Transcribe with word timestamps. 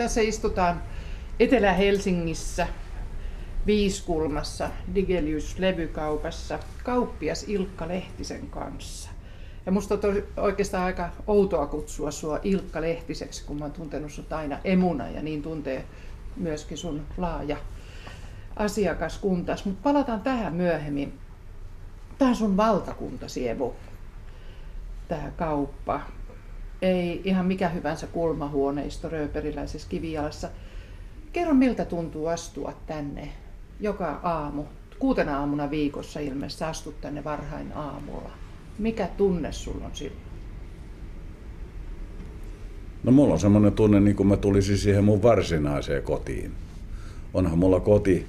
Tässä 0.00 0.20
istutaan 0.20 0.82
Etelä-Helsingissä 1.40 2.66
Viiskulmassa 3.66 4.70
Digelius-levykaupassa 4.94 6.58
kauppias 6.84 7.44
Ilkka 7.48 7.88
Lehtisen 7.88 8.46
kanssa. 8.46 9.10
Ja 9.66 9.72
musta 9.72 9.94
on 9.94 10.22
oikeastaan 10.36 10.84
aika 10.84 11.10
outoa 11.26 11.66
kutsua 11.66 12.10
sua 12.10 12.38
Ilkka 12.42 12.80
Lehtiseksi, 12.80 13.44
kun 13.44 13.58
mä 13.58 13.64
oon 13.64 13.72
tuntenut 13.72 14.12
sut 14.12 14.32
aina 14.32 14.58
emuna 14.64 15.08
ja 15.08 15.22
niin 15.22 15.42
tuntee 15.42 15.84
myöskin 16.36 16.78
sun 16.78 17.02
laaja 17.16 17.56
asiakaskuntas. 18.56 19.64
Mutta 19.64 19.82
palataan 19.82 20.20
tähän 20.20 20.54
myöhemmin. 20.54 21.18
Tämä 22.18 22.28
on 22.28 22.36
sun 22.36 22.56
valtakuntasi, 22.56 23.48
Evo, 23.48 23.76
tämä 25.08 25.30
kauppa. 25.36 26.00
Ei 26.82 27.20
ihan 27.24 27.46
mikä 27.46 27.68
hyvänsä 27.68 28.06
kulmahuoneisto 28.06 29.08
rööperiläisessä 29.08 29.88
kivijalassa. 29.88 30.48
Kerro, 31.32 31.54
miltä 31.54 31.84
tuntuu 31.84 32.26
astua 32.26 32.72
tänne 32.86 33.28
joka 33.80 34.20
aamu, 34.22 34.64
kuutena 34.98 35.38
aamuna 35.38 35.70
viikossa 35.70 36.20
ilmeisesti 36.20 36.64
astut 36.64 37.00
tänne 37.00 37.24
varhain 37.24 37.72
aamulla. 37.72 38.30
Mikä 38.78 39.08
tunne 39.16 39.52
sulla 39.52 39.84
on 39.84 39.90
silloin? 39.94 40.20
No 43.02 43.12
mulla 43.12 43.32
on 43.32 43.40
semmoinen 43.40 43.72
tunne, 43.72 44.00
niin 44.00 44.16
kuin 44.16 44.26
mä 44.26 44.36
tulisin 44.36 44.78
siihen 44.78 45.04
mun 45.04 45.22
varsinaiseen 45.22 46.02
kotiin. 46.02 46.52
Onhan 47.34 47.58
mulla 47.58 47.80
koti, 47.80 48.26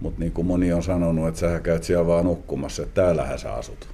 mutta 0.00 0.20
niin 0.20 0.32
kuin 0.32 0.46
moni 0.46 0.72
on 0.72 0.82
sanonut, 0.82 1.28
että 1.28 1.40
sä 1.40 1.60
käyt 1.60 1.84
siellä 1.84 2.06
vaan 2.06 2.24
nukkumassa, 2.24 2.82
että 2.82 3.02
täällähän 3.02 3.38
sä 3.38 3.54
asut. 3.54 3.88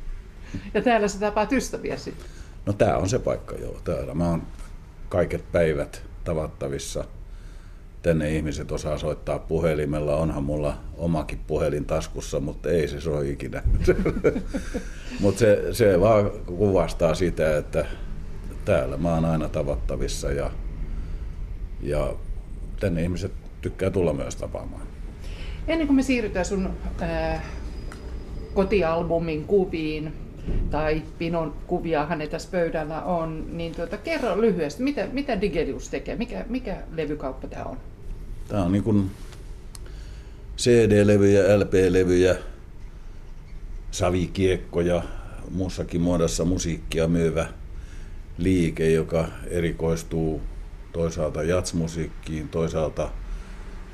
Ja 0.74 0.82
täällä 0.82 1.08
sä 1.08 1.18
tapaat 1.18 1.52
ystäviä 1.52 1.96
sitten? 1.96 2.35
No 2.66 2.72
tää 2.72 2.98
on 2.98 3.08
se 3.08 3.18
paikka 3.18 3.56
joo, 3.56 3.80
täällä. 3.84 4.14
Mä 4.14 4.30
oon 4.30 4.42
kaiket 5.08 5.52
päivät 5.52 6.02
tavattavissa– 6.24 7.04
tänne 8.06 8.30
ihmiset 8.30 8.72
osaa 8.72 8.98
soittaa 8.98 9.38
puhelimella. 9.38 10.16
Onhan 10.16 10.44
mulla 10.44 10.78
omakin 10.96 11.40
puhelin 11.46 11.84
taskussa, 11.84 12.40
mutta 12.40 12.68
ei 12.68 12.88
se 12.88 13.00
soi 13.00 13.30
ikinä. 13.30 13.62
mutta 15.20 15.38
se, 15.38 15.62
se 15.72 16.00
vaan 16.00 16.30
kuvastaa 16.46 17.14
sitä, 17.14 17.56
että 17.56 17.86
täällä 18.64 18.96
mä 18.96 19.14
oon 19.14 19.24
aina 19.24 19.48
tavattavissa 19.48 20.32
ja, 20.32 20.50
ja 21.80 22.14
tänne 22.80 23.02
ihmiset 23.02 23.32
tykkää 23.60 23.90
tulla 23.90 24.12
myös 24.12 24.36
tapaamaan. 24.36 24.82
Ennen 25.68 25.86
kuin 25.86 25.96
me 25.96 26.02
siirrytään 26.02 26.44
sun 26.44 26.70
ää, 27.00 27.42
kotialbumin 28.54 29.44
kuviin, 29.44 30.12
tai 30.70 31.02
Pinon 31.18 31.54
kuviahan 31.66 32.22
tässä 32.30 32.48
pöydällä 32.50 33.02
on, 33.02 33.46
niin 33.56 33.74
tuota, 33.74 33.96
kerro 33.96 34.40
lyhyesti, 34.40 34.82
mitä, 34.82 35.08
mitä 35.12 35.40
Digelius 35.40 35.88
tekee, 35.88 36.16
mikä, 36.16 36.44
mikä 36.48 36.76
levykauppa 36.92 37.48
tämä 37.48 37.64
on? 37.64 37.76
Tämä 38.48 38.62
on 38.62 38.72
niin 38.72 38.84
kuin 38.84 39.10
CD-levyjä, 40.58 41.58
LP-levyjä, 41.60 42.36
savikiekkoja, 43.90 45.02
muussakin 45.50 46.00
muodossa 46.00 46.44
musiikkia 46.44 47.08
myyvä 47.08 47.46
liike, 48.38 48.90
joka 48.90 49.28
erikoistuu 49.50 50.40
toisaalta 50.92 51.42
jatsmusiikkiin, 51.42 52.48
toisaalta 52.48 53.10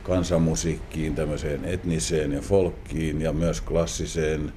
kansanmusiikkiin, 0.03 1.15
tämmöiseen 1.15 1.65
etniseen 1.65 2.33
ja 2.33 2.41
folkkiin 2.41 3.23
ja 3.23 3.33
myös 3.33 3.61
klassiseen 3.61 4.53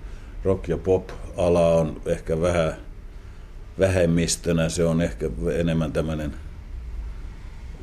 rock- 0.46 0.68
ja 0.70 0.78
pop-ala 0.78 1.68
on 1.68 2.02
ehkä 2.06 2.42
vähän 2.42 2.74
vähemmistönä. 3.80 4.70
Se 4.70 4.86
on 4.86 5.02
ehkä 5.02 5.30
enemmän 5.56 5.92
tämmöinen 5.92 6.34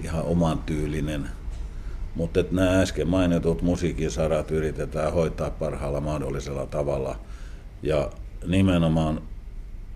ihan 0.05 0.23
oman 0.25 0.59
tyylinen 0.59 1.29
mutta 2.15 2.45
nämä 2.51 2.81
äsken 2.81 3.09
mainitut 3.09 3.63
musiikin 3.63 4.11
sarat 4.11 4.51
yritetään 4.51 5.13
hoitaa 5.13 5.51
parhaalla 5.51 6.01
mahdollisella 6.01 6.67
tavalla 6.67 7.19
ja 7.83 8.11
nimenomaan 8.47 9.23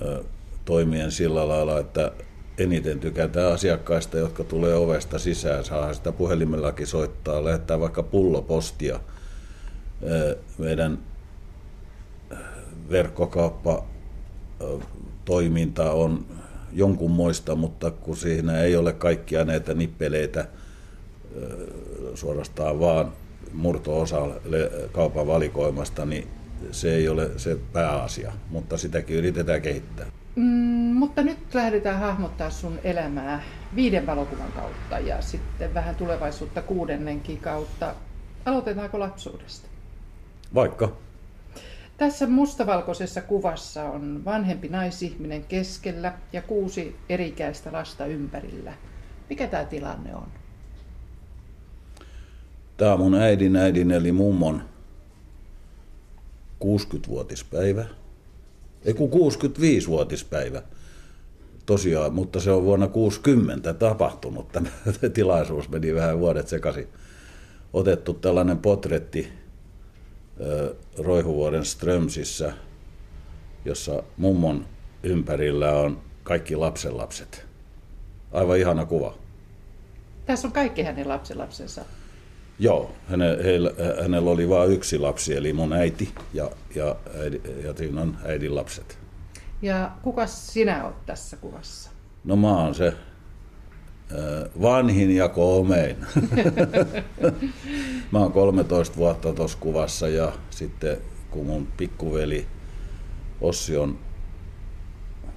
ö, 0.02 0.24
toimien 0.64 1.10
sillä 1.10 1.48
lailla, 1.48 1.78
että 1.78 2.12
eniten 2.58 3.00
tykätään 3.00 3.52
asiakkaista, 3.52 4.18
jotka 4.18 4.44
tulee 4.44 4.74
ovesta 4.74 5.18
sisään, 5.18 5.64
saa 5.64 5.94
sitä 5.94 6.12
puhelimellakin 6.12 6.86
soittaa, 6.86 7.44
lähettää 7.44 7.80
vaikka 7.80 8.02
pullopostia. 8.02 9.00
Meidän 10.58 10.98
verkkokauppa 12.90 13.84
toiminta 15.24 15.92
on 15.92 16.26
jonkunmoista, 16.72 17.54
mutta 17.54 17.90
kun 17.90 18.16
siinä 18.16 18.60
ei 18.60 18.76
ole 18.76 18.92
kaikkia 18.92 19.44
näitä 19.44 19.74
nippeleitä, 19.74 20.48
suorastaan 22.14 22.80
vaan 22.80 23.12
murto-osa 23.52 24.26
kaupan 24.92 25.26
valikoimasta, 25.26 26.06
niin 26.06 26.28
se 26.70 26.94
ei 26.94 27.08
ole 27.08 27.30
se 27.36 27.58
pääasia, 27.72 28.32
mutta 28.50 28.76
sitäkin 28.78 29.16
yritetään 29.16 29.62
kehittää. 29.62 30.06
Mm, 30.36 30.42
mutta 30.96 31.22
nyt 31.22 31.38
lähdetään 31.54 32.00
hahmottaa 32.00 32.50
sun 32.50 32.78
elämää 32.84 33.42
viiden 33.74 34.06
valokuvan 34.06 34.52
kautta 34.52 34.98
ja 34.98 35.22
sitten 35.22 35.74
vähän 35.74 35.94
tulevaisuutta 35.94 36.62
kuudennenkin 36.62 37.38
kautta. 37.38 37.94
Aloitetaanko 38.44 39.00
lapsuudesta? 39.00 39.68
Vaikka. 40.54 40.92
Tässä 41.96 42.26
mustavalkoisessa 42.26 43.20
kuvassa 43.20 43.84
on 43.84 44.24
vanhempi 44.24 44.68
naisihminen 44.68 45.44
keskellä 45.44 46.14
ja 46.32 46.42
kuusi 46.42 46.96
erikäistä 47.08 47.72
lasta 47.72 48.06
ympärillä. 48.06 48.72
Mikä 49.30 49.46
tämä 49.46 49.64
tilanne 49.64 50.14
on? 50.14 50.26
Tämä 52.76 52.92
on 52.92 53.00
mun 53.00 53.14
äidin 53.14 53.56
äidin 53.56 53.90
eli 53.90 54.12
mummon 54.12 54.62
60-vuotispäivä. 56.64 57.84
Ei 58.84 58.94
kun 58.94 59.10
65-vuotispäivä. 59.10 60.62
Tosiaan, 61.66 62.14
mutta 62.14 62.40
se 62.40 62.50
on 62.50 62.64
vuonna 62.64 62.88
60 62.88 63.74
tapahtunut. 63.74 64.52
Tämä 64.52 64.68
tilaisuus 65.14 65.68
meni 65.68 65.94
vähän 65.94 66.18
vuodet 66.18 66.48
sekaisin. 66.48 66.88
Otettu 67.72 68.14
tällainen 68.14 68.58
potretti 68.58 69.32
Roihuvuoden 70.98 71.64
Strömsissä, 71.64 72.52
jossa 73.64 74.02
mummon 74.16 74.66
ympärillä 75.02 75.72
on 75.72 76.00
kaikki 76.22 76.56
lapsenlapset. 76.56 77.46
Aivan 78.32 78.58
ihana 78.58 78.86
kuva. 78.86 79.14
Tässä 80.26 80.48
on 80.48 80.52
kaikki 80.52 80.82
hänen 80.82 81.08
lapsenlapsensa. 81.08 81.84
Joo, 82.58 82.90
häne, 83.08 83.38
heillä, 83.44 83.70
hänellä 84.02 84.30
oli 84.30 84.48
vain 84.48 84.72
yksi 84.72 84.98
lapsi, 84.98 85.36
eli 85.36 85.52
mun 85.52 85.72
äiti 85.72 86.14
ja, 86.34 86.50
ja, 86.74 86.96
äidi, 87.20 87.40
ja 87.64 87.74
siinä 87.76 88.00
on 88.00 88.16
äidin 88.24 88.54
lapset. 88.54 88.98
Ja 89.62 89.90
kuka 90.02 90.26
sinä 90.26 90.84
olet 90.84 91.06
tässä 91.06 91.36
kuvassa? 91.36 91.90
No 92.24 92.36
mä 92.36 92.56
oon 92.56 92.74
se 92.74 92.92
vanhin 94.62 95.16
ja 95.16 95.28
koomein. 95.28 95.96
mä 98.12 98.18
oon 98.18 98.32
13 98.32 98.96
vuotta 98.96 99.32
tuossa 99.32 99.58
kuvassa 99.60 100.08
ja 100.08 100.32
sitten 100.50 100.96
kun 101.30 101.46
mun 101.46 101.68
pikkuveli 101.76 102.46
Ossi 103.40 103.76
on 103.76 103.98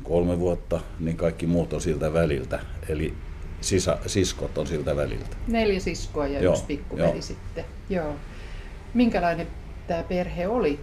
kolme 0.03 0.39
vuotta, 0.39 0.79
niin 0.99 1.17
kaikki 1.17 1.47
muut 1.47 1.73
on 1.73 1.81
siltä 1.81 2.13
väliltä. 2.13 2.59
Eli 2.89 3.13
sisa, 3.61 3.97
siskot 4.05 4.57
on 4.57 4.67
siltä 4.67 4.95
väliltä. 4.95 5.37
Neljä 5.47 5.79
siskoa 5.79 6.27
ja 6.27 6.41
Joo, 6.41 6.53
yksi 6.53 6.65
pikkuveli 6.65 7.15
jo. 7.15 7.21
sitten. 7.21 7.65
Joo. 7.89 8.15
Minkälainen 8.93 9.47
tämä 9.87 10.03
perhe 10.03 10.47
oli? 10.47 10.79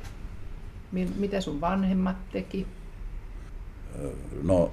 Mitä 1.17 1.41
sun 1.41 1.61
vanhemmat 1.61 2.17
teki? 2.33 2.67
No, 4.43 4.71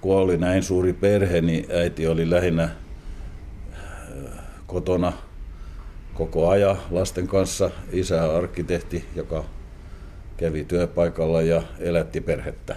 kun 0.00 0.16
oli 0.16 0.36
näin 0.36 0.62
suuri 0.62 0.92
perhe, 0.92 1.40
niin 1.40 1.66
äiti 1.72 2.06
oli 2.06 2.30
lähinnä 2.30 2.68
kotona 4.66 5.12
koko 6.14 6.48
ajan 6.48 6.78
lasten 6.90 7.26
kanssa. 7.26 7.70
Isä 7.92 8.36
arkkitehti, 8.36 9.04
joka 9.16 9.44
kävi 10.36 10.64
työpaikalla 10.64 11.42
ja 11.42 11.62
elätti 11.78 12.20
perhettä. 12.20 12.76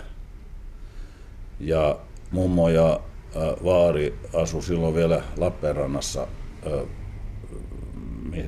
Ja 1.59 1.99
mummo 2.31 2.69
ja 2.69 2.99
vaari 3.63 4.19
asui 4.33 4.63
silloin 4.63 4.95
vielä 4.95 5.23
Lappeenrannassa, 5.37 6.27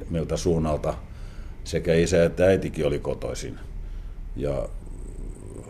miltä 0.10 0.38
suunnalta 0.38 0.94
sekä 1.64 1.94
isä 1.94 2.24
että 2.24 2.46
äitikin 2.46 2.88
oli 2.88 3.00
kotoisin. 3.00 3.60
Ja, 4.36 4.70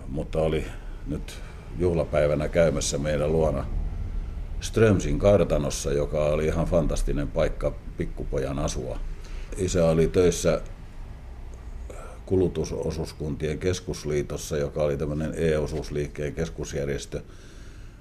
mutta 0.07 0.41
oli 0.41 0.65
nyt 1.07 1.39
juhlapäivänä 1.77 2.47
käymässä 2.47 2.97
meidän 2.97 3.31
luona 3.31 3.65
Strömsin 4.61 5.19
kartanossa, 5.19 5.91
joka 5.91 6.25
oli 6.25 6.45
ihan 6.45 6.65
fantastinen 6.65 7.27
paikka 7.27 7.75
pikkupojan 7.97 8.59
asua. 8.59 8.99
Isä 9.57 9.85
oli 9.85 10.07
töissä 10.07 10.61
kulutusosuuskuntien 12.25 13.59
keskusliitossa, 13.59 14.57
joka 14.57 14.83
oli 14.83 14.97
tämmöinen 14.97 15.33
E-osuusliikkeen 15.37 16.33
keskusjärjestö, 16.33 17.21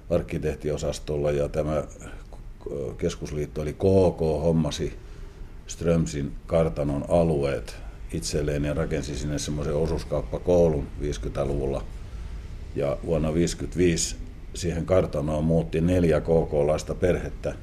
arkkitehtiosastolla 0.09 1.31
ja 1.31 1.49
tämä 1.49 1.83
keskusliitto 2.97 3.61
eli 3.61 3.73
KK 3.73 4.19
hommasi 4.19 4.93
Strömsin 5.67 6.31
kartanon 6.45 7.05
alueet 7.09 7.75
itselleen 8.13 8.65
ja 8.65 8.73
rakensi 8.73 9.15
sinne 9.15 9.39
semmoisen 9.39 9.75
osuuskauppakoulun 9.75 10.87
50-luvulla. 11.01 11.83
Ja 12.77 12.97
vuonna 13.05 13.27
1955 13.27 14.15
siihen 14.53 14.85
kartanoon 14.85 15.43
muutti 15.43 15.81
neljä 15.81 16.21
KK-laista 16.21 16.95
perhettä 16.95 17.55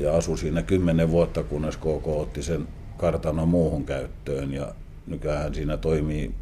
ja 0.00 0.16
asui 0.16 0.38
siinä 0.38 0.62
kymmenen 0.62 1.10
vuotta, 1.10 1.42
kunnes 1.42 1.76
KK 1.76 2.06
otti 2.06 2.42
sen 2.42 2.68
kartanon 2.96 3.48
muuhun 3.48 3.84
käyttöön. 3.84 4.52
Ja 4.52 4.74
nykyään 5.06 5.54
siinä 5.54 5.76
toimii 5.76 6.34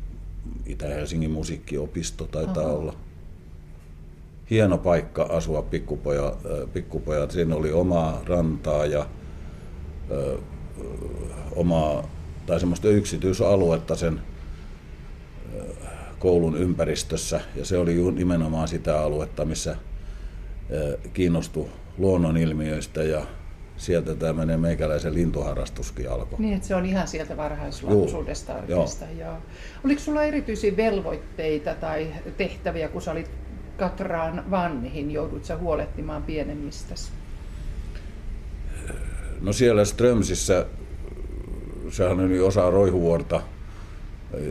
Itä-Helsingin 0.66 1.30
musiikkiopisto, 1.30 2.24
taitaa 2.24 2.64
Aha. 2.64 2.72
olla. 2.72 2.94
Hieno 4.50 4.78
paikka 4.78 5.22
asua 5.22 5.62
pikkupojat. 5.62 6.38
pikkupojat. 6.72 7.30
Siinä 7.30 7.56
oli 7.56 7.72
omaa 7.72 8.22
rantaa 8.26 8.86
ja 8.86 9.06
ö, 10.10 10.38
omaa, 11.56 12.08
tai 12.46 12.60
semmoista 12.60 12.88
yksityisaluetta 12.88 13.96
sen 13.96 14.20
koulun 16.20 16.56
ympäristössä. 16.56 17.40
Ja 17.56 17.64
se 17.64 17.78
oli 17.78 18.12
nimenomaan 18.12 18.68
sitä 18.68 19.00
aluetta, 19.00 19.44
missä 19.44 19.76
kiinnostui 21.12 21.68
luonnonilmiöistä 21.98 23.02
ja 23.02 23.26
sieltä 23.76 24.14
tämmöinen 24.14 24.60
meikäläisen 24.60 25.14
lintuharrastuskin 25.14 26.10
alkoi. 26.10 26.38
Niin, 26.38 26.54
että 26.54 26.68
se 26.68 26.74
oli 26.74 26.88
ihan 26.88 27.08
sieltä 27.08 27.36
varhaislapsuudesta 27.36 28.54
oikeastaan. 28.54 29.18
Joo. 29.18 29.38
Oliko 29.84 30.00
sulla 30.00 30.22
erityisiä 30.22 30.76
velvoitteita 30.76 31.74
tai 31.74 32.06
tehtäviä, 32.36 32.88
kun 32.88 33.02
sä 33.02 33.12
olit 33.12 33.30
Katraan 33.76 34.50
vanhin, 34.50 35.10
joudut 35.10 35.44
sä 35.44 35.56
huolehtimaan 35.56 36.22
pienemmistäsi? 36.22 37.10
No 39.40 39.52
siellä 39.52 39.84
Strömsissä, 39.84 40.66
sehän 41.90 42.20
oli 42.20 42.40
osa 42.40 42.70
Roihuvuorta 42.70 43.42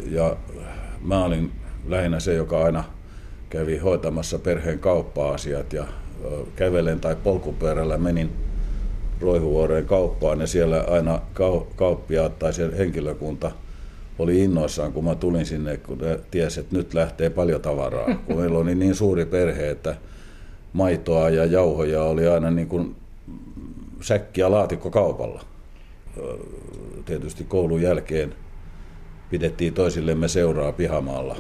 ja 0.10 0.38
mä 1.02 1.26
olin 1.26 1.52
lähinnä 1.88 2.20
se, 2.20 2.34
joka 2.34 2.64
aina 2.64 2.84
kävi 3.50 3.78
hoitamassa 3.78 4.40
perheen 4.40 4.80
kauppa-asiat 4.80 5.74
ja 5.74 5.88
kävelen 6.56 7.00
tai 7.00 7.16
polkupyörällä 7.16 7.98
menin 7.98 8.30
Roihuvuoreen 9.22 9.86
kauppaan 9.86 10.40
ja 10.40 10.48
siellä 10.48 10.86
aina 10.88 11.20
kauppiaat 11.76 12.40
tai 12.40 12.54
se 12.54 12.78
henkilökunta 12.78 13.52
oli 14.20 14.44
innoissaan, 14.44 14.94
kun 14.94 15.04
mä 15.04 15.16
tulin 15.16 15.46
sinne, 15.46 15.78
kun 15.78 16.00
tiesi, 16.32 16.60
että 16.60 16.76
nyt 16.76 16.94
lähtee 16.94 17.30
paljon 17.30 17.62
tavaraa. 17.62 18.16
Kun 18.26 18.38
meillä 18.38 18.60
oli 18.60 18.76
niin 18.76 18.96
suuri 18.96 19.26
perhe, 19.26 19.70
että 19.70 19.96
maitoa 20.74 21.30
ja 21.30 21.46
jauhoja 21.46 22.04
oli 22.04 22.28
aina 22.28 22.52
niin 22.52 22.68
kuin 22.68 22.96
säkki 24.02 24.42
ja 24.42 24.52
laatikko 24.52 24.90
kaupalla. 24.90 25.44
Tietysti 27.06 27.44
koulun 27.44 27.82
jälkeen 27.82 28.36
pidettiin 29.30 29.74
toisillemme 29.74 30.28
seuraa 30.28 30.72
pihamaalla. 30.72 31.36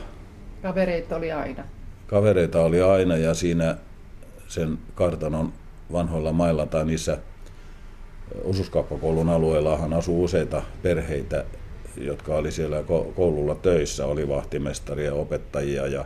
Kavereita 0.61 1.15
oli 1.15 1.31
aina. 1.31 1.63
Kavereita 2.07 2.61
oli 2.61 2.81
aina 2.81 3.17
ja 3.17 3.33
siinä 3.33 3.77
sen 4.47 4.77
kartanon 4.95 5.53
vanhoilla 5.91 6.31
mailla 6.31 6.65
tai 6.65 6.85
niissä 6.85 7.17
osuuskauppakoulun 8.43 9.29
alueellahan 9.29 9.93
asuu 9.93 10.23
useita 10.23 10.61
perheitä, 10.81 11.45
jotka 11.97 12.35
oli 12.35 12.51
siellä 12.51 12.83
koululla 13.15 13.55
töissä, 13.55 14.05
oli 14.05 14.27
vahtimestaria, 14.27 15.13
opettajia 15.13 15.87
ja 15.87 16.05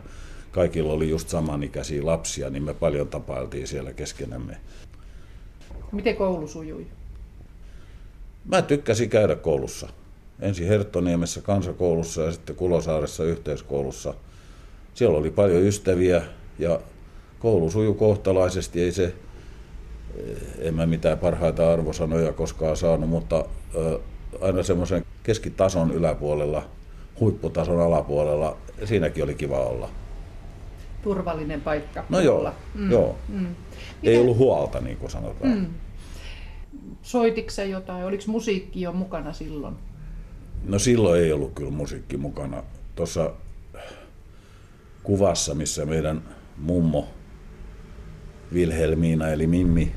kaikilla 0.52 0.94
oli 0.94 1.10
just 1.10 1.30
samanikäisiä 1.30 2.06
lapsia, 2.06 2.50
niin 2.50 2.64
me 2.64 2.74
paljon 2.74 3.08
tapailtiin 3.08 3.68
siellä 3.68 3.94
keskenämme. 3.94 4.58
Miten 5.92 6.16
koulu 6.16 6.48
sujui? 6.48 6.88
Mä 8.46 8.62
tykkäsin 8.62 9.10
käydä 9.10 9.36
koulussa. 9.36 9.90
Ensin 10.40 10.68
Herttoniemessä 10.68 11.42
kansakoulussa 11.42 12.22
ja 12.22 12.32
sitten 12.32 12.56
Kulosaaressa 12.56 13.24
yhteiskoulussa. 13.24 14.14
Siellä 14.94 15.18
oli 15.18 15.32
paljon 15.32 15.64
ystäviä 15.64 16.22
ja 16.60 16.80
koulu 17.40 17.72
sujui 17.72 17.94
kohtalaisesti. 17.94 18.82
Ei 18.82 18.92
se, 18.92 19.14
en 20.60 20.74
mä 20.74 20.86
mitään 20.86 21.18
parhaita 21.18 21.74
arvosanoja 21.74 22.34
koskaan 22.34 22.78
saanut, 22.78 23.10
mutta 23.10 23.46
aina 24.42 24.64
semmoisen 24.64 25.06
keskitason 25.24 25.92
yläpuolella, 25.92 26.64
huipputason 27.20 27.80
alapuolella, 27.80 28.58
siinäkin 28.86 29.24
oli 29.24 29.36
kiva 29.36 29.60
olla. 29.60 29.90
Turvallinen 31.02 31.62
paikka. 31.62 32.06
No 32.10 32.20
joo, 32.20 32.52
mm, 32.74 32.92
joo. 32.92 33.16
Mm. 33.30 33.56
Ei 34.04 34.18
ollut 34.18 34.38
huolta, 34.38 34.80
niin 34.80 34.98
kuin 34.98 35.12
sanotaan. 35.12 35.54
Mm. 35.54 35.66
Soititko 37.02 37.62
jotain? 37.62 38.06
Oliko 38.06 38.24
musiikki 38.28 38.82
jo 38.82 38.92
mukana 38.92 39.34
silloin? 39.34 39.76
No 40.66 40.80
silloin 40.80 41.22
ei 41.22 41.32
ollut 41.34 41.52
kyllä 41.56 41.72
musiikki 41.72 42.18
mukana. 42.18 42.64
Tuossa 42.96 43.32
kuvassa, 45.04 45.56
missä 45.56 45.86
meidän 45.86 46.22
mummo 46.58 47.08
Vilhelmiina 48.54 49.30
eli 49.30 49.48
Mimmi 49.48 49.92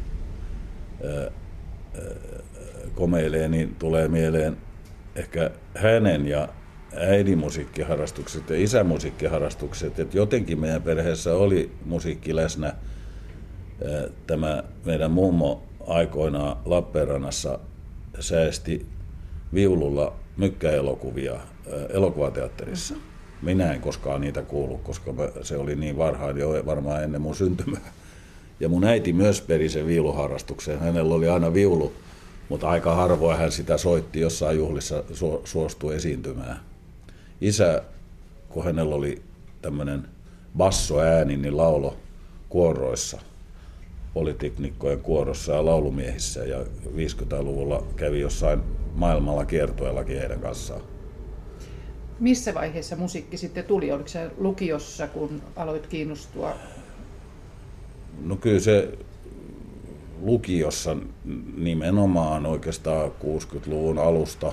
komeilee, 2.94 3.48
niin 3.48 3.76
tulee 3.78 4.08
mieleen 4.08 4.56
ehkä 5.14 5.50
hänen 5.74 6.26
ja 6.26 6.48
äidin 6.96 7.38
musiikkiharrastukset 7.38 8.50
ja 8.50 8.62
isämusiikkiharrastukset. 8.62 9.98
Että 9.98 10.16
jotenkin 10.16 10.60
meidän 10.60 10.82
perheessä 10.82 11.34
oli 11.34 11.70
musiikki 11.84 12.36
läsnä. 12.36 12.74
Tämä 14.26 14.64
meidän 14.84 15.10
mummo 15.10 15.62
aikoinaan 15.86 16.56
Lappeenrannassa 16.64 17.58
säästi 18.20 18.86
viululla 19.54 20.16
mykkäelokuvia 20.36 21.40
elokuvateatterissa. 21.88 22.94
Minä 23.42 23.72
en 23.72 23.80
koskaan 23.80 24.20
niitä 24.20 24.42
kuullut, 24.42 24.82
koska 24.82 25.14
se 25.42 25.56
oli 25.56 25.76
niin 25.76 25.98
varhain 25.98 26.36
jo 26.36 26.62
varmaan 26.66 27.04
ennen 27.04 27.22
mun 27.22 27.36
syntymää. 27.36 27.92
Ja 28.60 28.68
mun 28.68 28.84
äiti 28.84 29.12
myös 29.12 29.40
peri 29.40 29.68
sen 29.68 29.86
viuluharrastuksen. 29.86 30.78
Hänellä 30.78 31.14
oli 31.14 31.28
aina 31.28 31.54
viulu, 31.54 31.92
mutta 32.48 32.68
aika 32.68 32.94
harvoin 32.94 33.38
hän 33.38 33.52
sitä 33.52 33.78
soitti 33.78 34.20
jossain 34.20 34.56
juhlissa 34.56 35.04
su- 35.12 35.40
suostui 35.44 35.94
esiintymään. 35.94 36.60
Isä, 37.40 37.82
kun 38.48 38.64
hänellä 38.64 38.94
oli 38.94 39.22
tämmöinen 39.62 40.08
bassoääni, 40.56 41.36
niin 41.36 41.56
laulo 41.56 41.96
kuoroissa, 42.48 43.18
politeknikkojen 44.14 45.00
kuorossa 45.00 45.52
ja 45.52 45.64
laulumiehissä. 45.64 46.44
Ja 46.44 46.58
50-luvulla 46.96 47.87
kävi 47.96 48.20
jossain 48.20 48.61
maailmalla 48.94 49.44
kiertueellakin 49.44 50.18
heidän 50.18 50.40
kanssaan. 50.40 50.95
Missä 52.20 52.54
vaiheessa 52.54 52.96
musiikki 52.96 53.37
sitten 53.37 53.64
tuli? 53.64 53.92
Oliko 53.92 54.08
se 54.08 54.30
lukiossa, 54.38 55.08
kun 55.08 55.42
aloit 55.56 55.87
kiinnostua 55.87 56.54
No 58.25 58.37
kyllä 58.37 58.61
se 58.61 58.99
lukiossa 60.23 60.96
nimenomaan 61.56 62.46
oikeastaan 62.46 63.11
60-luvun 63.11 63.99
alusta. 63.99 64.52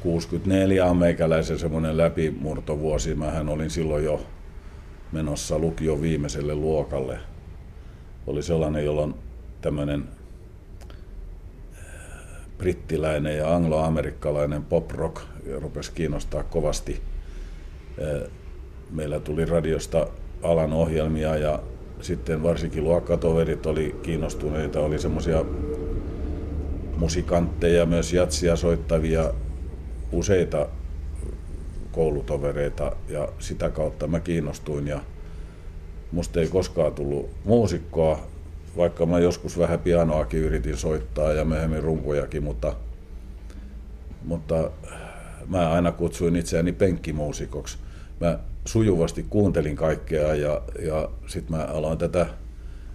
64 0.00 0.86
on 0.86 0.96
meikäläisen 0.96 1.58
semmoinen 1.58 1.96
läpimurtovuosi. 1.96 3.14
Mähän 3.14 3.48
olin 3.48 3.70
silloin 3.70 4.04
jo 4.04 4.20
menossa 5.12 5.58
lukion 5.58 6.02
viimeiselle 6.02 6.54
luokalle. 6.54 7.18
Oli 8.26 8.42
sellainen, 8.42 8.84
jolloin 8.84 9.14
tämmöinen 9.60 10.08
äh, 11.78 11.84
brittiläinen 12.58 13.36
ja 13.36 13.54
angloamerikkalainen 13.54 14.64
pop 14.64 14.90
rock 14.90 15.29
rupesi 15.60 15.92
kiinnostaa 15.92 16.42
kovasti. 16.42 17.00
Meillä 18.90 19.20
tuli 19.20 19.44
radiosta 19.44 20.06
alan 20.42 20.72
ohjelmia 20.72 21.36
ja 21.36 21.62
sitten 22.00 22.42
varsinkin 22.42 22.84
luokkatoverit 22.84 23.66
oli 23.66 23.96
kiinnostuneita, 24.02 24.80
oli 24.80 24.98
semmoisia 24.98 25.44
musikantteja, 26.96 27.86
myös 27.86 28.12
jatsia 28.12 28.56
soittavia 28.56 29.32
useita 30.12 30.68
koulutovereita 31.92 32.92
ja 33.08 33.28
sitä 33.38 33.70
kautta 33.70 34.06
mä 34.06 34.20
kiinnostuin 34.20 34.86
ja 34.86 35.00
musta 36.12 36.40
ei 36.40 36.48
koskaan 36.48 36.94
tullut 36.94 37.30
muusikkoa, 37.44 38.20
vaikka 38.76 39.06
mä 39.06 39.18
joskus 39.18 39.58
vähän 39.58 39.78
pianoakin 39.78 40.40
yritin 40.40 40.76
soittaa 40.76 41.32
ja 41.32 41.44
myöhemmin 41.44 41.82
rumpujakin, 41.82 42.42
mutta, 42.42 42.76
mutta 44.24 44.70
mä 45.46 45.70
aina 45.70 45.92
kutsuin 45.92 46.36
itseäni 46.36 46.72
penkkimuusikoksi. 46.72 47.78
Mä 48.20 48.38
sujuvasti 48.64 49.26
kuuntelin 49.30 49.76
kaikkea 49.76 50.34
ja, 50.34 50.62
ja 50.82 51.08
sitten 51.26 51.56
mä 51.56 51.64
aloin 51.64 51.98
tätä 51.98 52.26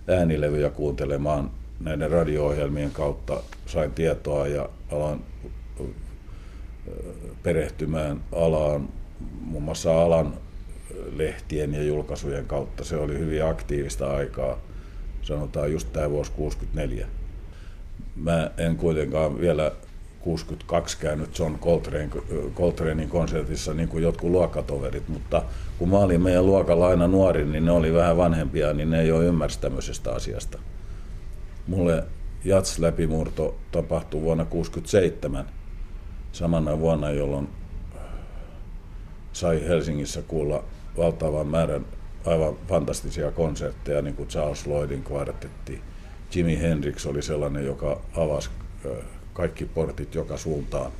äänilevyjä 0.07 0.69
kuuntelemaan 0.69 1.51
näiden 1.79 2.11
radio-ohjelmien 2.11 2.91
kautta. 2.91 3.41
Sain 3.65 3.91
tietoa 3.91 4.47
ja 4.47 4.69
aloin 4.91 5.21
perehtymään 7.43 8.21
alaan, 8.31 8.89
muun 9.41 9.63
muassa 9.63 10.01
alan 10.03 10.33
lehtien 11.15 11.73
ja 11.73 11.83
julkaisujen 11.83 12.45
kautta. 12.45 12.83
Se 12.83 12.97
oli 12.97 13.19
hyvin 13.19 13.45
aktiivista 13.45 14.15
aikaa 14.15 14.57
sanotaan 15.25 15.71
just 15.71 15.93
tämä 15.93 16.09
vuosi 16.09 16.31
64. 16.31 17.07
Mä 18.15 18.51
en 18.57 18.77
kuitenkaan 18.77 19.39
vielä 19.39 19.71
62 20.25 20.97
käynyt 20.97 21.39
John 21.39 21.59
Coltrane, 21.59 22.09
Coltranein 22.55 23.09
konsertissa 23.09 23.73
niin 23.73 23.89
kuin 23.89 24.03
jotkut 24.03 24.29
luokkatoverit, 24.29 25.07
mutta 25.07 25.43
kun 25.77 25.89
mä 25.89 25.97
olin 25.97 26.21
meidän 26.21 26.45
luokalla 26.45 26.87
aina 26.87 27.07
nuori, 27.07 27.45
niin 27.45 27.65
ne 27.65 27.71
oli 27.71 27.93
vähän 27.93 28.17
vanhempia, 28.17 28.73
niin 28.73 28.89
ne 28.89 29.01
ei 29.01 29.11
ole 29.11 29.25
ymmärsi 29.25 29.59
tämmöisestä 29.59 30.11
asiasta. 30.11 30.59
Mulle 31.67 32.03
Jats 32.45 32.79
läpimurto 32.79 33.55
tapahtui 33.71 34.21
vuonna 34.21 34.45
67, 34.45 35.45
samana 36.31 36.79
vuonna, 36.79 37.11
jolloin 37.11 37.47
sai 39.33 39.67
Helsingissä 39.67 40.21
kuulla 40.21 40.63
valtavan 40.97 41.47
määrän 41.47 41.85
aivan 42.25 42.55
fantastisia 42.67 43.31
konsertteja, 43.31 44.01
niin 44.01 44.15
kuin 44.15 44.29
Charles 44.29 44.67
Lloydin 44.67 45.03
kvartetti. 45.03 45.81
Jimi 46.35 46.59
Hendrix 46.59 47.05
oli 47.05 47.21
sellainen, 47.21 47.65
joka 47.65 48.01
avasi 48.17 48.49
kaikki 49.35 49.65
portit 49.65 50.15
joka 50.15 50.37
suuntaan. 50.37 50.91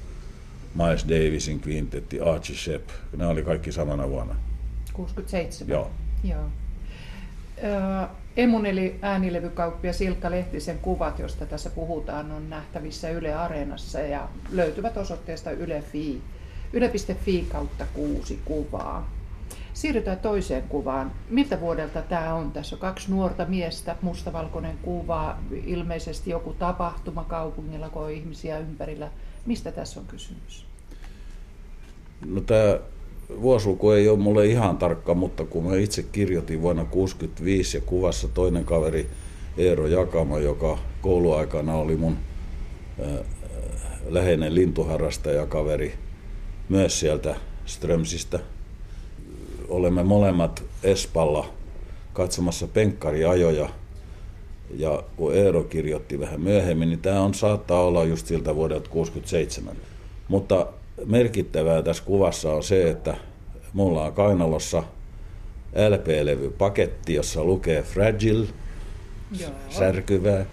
Miles 0.75 1.05
Davisin 1.09 1.59
kvintetti, 1.59 2.19
Archie 2.19 2.55
Shepp, 2.55 2.89
ne 3.17 3.27
oli 3.27 3.43
kaikki 3.43 3.71
samana 3.71 4.09
vuonna. 4.09 4.35
67? 4.93 5.73
Joo. 5.73 5.91
Joo. 6.23 6.49
Emun 8.37 8.65
eli 8.65 8.99
äänilevykauppia 9.01 9.93
Silkka 9.93 10.31
Lehtisen 10.31 10.79
kuvat, 10.79 11.19
josta 11.19 11.45
tässä 11.45 11.69
puhutaan, 11.69 12.31
on 12.31 12.49
nähtävissä 12.49 13.09
Yle 13.09 13.33
Areenassa 13.33 13.99
ja 13.99 14.29
löytyvät 14.51 14.97
osoitteesta 14.97 15.51
yle.fi, 15.51 16.21
yle.fi 16.73 17.45
kautta 17.51 17.85
kuusi 17.93 18.39
kuvaa. 18.45 19.09
Siirrytään 19.75 20.19
toiseen 20.19 20.63
kuvaan. 20.63 21.11
Miltä 21.29 21.61
vuodelta 21.61 22.01
tämä 22.01 22.33
on? 22.33 22.51
Tässä 22.51 22.75
on 22.75 22.79
kaksi 22.79 23.11
nuorta 23.11 23.45
miestä, 23.45 23.95
mustavalkoinen 24.01 24.77
kuva, 24.81 25.37
ilmeisesti 25.65 26.29
joku 26.29 26.53
tapahtuma 26.53 27.23
kaupungilla, 27.23 27.89
kun 27.89 28.03
on 28.03 28.11
ihmisiä 28.11 28.59
ympärillä. 28.59 29.11
Mistä 29.45 29.71
tässä 29.71 29.99
on 29.99 30.05
kysymys? 30.05 30.65
No 32.25 32.41
tämä 32.41 32.79
vuosiluku 33.41 33.91
ei 33.91 34.09
ole 34.09 34.19
mulle 34.19 34.45
ihan 34.45 34.77
tarkka, 34.77 35.13
mutta 35.13 35.45
kun 35.45 35.65
mä 35.65 35.75
itse 35.75 36.03
kirjoitin 36.03 36.61
vuonna 36.61 36.83
1965 36.83 37.77
ja 37.77 37.81
kuvassa 37.81 38.27
toinen 38.27 38.65
kaveri 38.65 39.09
Eero 39.57 39.87
Jakama, 39.87 40.39
joka 40.39 40.77
kouluaikana 41.01 41.75
oli 41.75 41.95
mun 41.95 42.17
läheinen 44.05 44.55
lintuharrastajakaveri 44.55 45.93
myös 46.69 46.99
sieltä 46.99 47.35
Strömsistä– 47.65 48.39
olemme 49.75 50.03
molemmat 50.03 50.63
Espalla 50.83 51.45
katsomassa 52.13 52.67
penkkariajoja. 52.67 53.69
Ja 54.77 55.03
kun 55.17 55.35
Eero 55.35 55.63
kirjoitti 55.63 56.19
vähän 56.19 56.41
myöhemmin, 56.41 56.89
niin 56.89 56.99
tämä 56.99 57.21
on 57.21 57.33
saattaa 57.33 57.81
olla 57.81 58.03
just 58.03 58.27
siltä 58.27 58.55
vuodelta 58.55 58.89
67. 58.89 59.75
Mutta 60.27 60.67
merkittävää 61.05 61.81
tässä 61.81 62.03
kuvassa 62.03 62.53
on 62.53 62.63
se, 62.63 62.89
että 62.89 63.17
mulla 63.73 64.05
on 64.05 64.13
kainalossa 64.13 64.83
LP-levypaketti, 65.89 67.13
jossa 67.13 67.43
lukee 67.43 67.81
Fragile, 67.81 68.47
Joo. 69.39 69.51
särkyvää. 69.69 70.45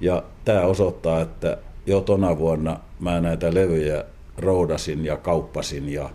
Ja 0.00 0.22
tämä 0.44 0.62
osoittaa, 0.62 1.20
että 1.20 1.58
jo 1.86 2.00
tona 2.00 2.38
vuonna 2.38 2.80
mä 3.00 3.20
näitä 3.20 3.54
levyjä 3.54 4.04
roudasin 4.38 5.04
ja 5.04 5.16
kauppasin 5.16 5.88
ja 5.88 6.10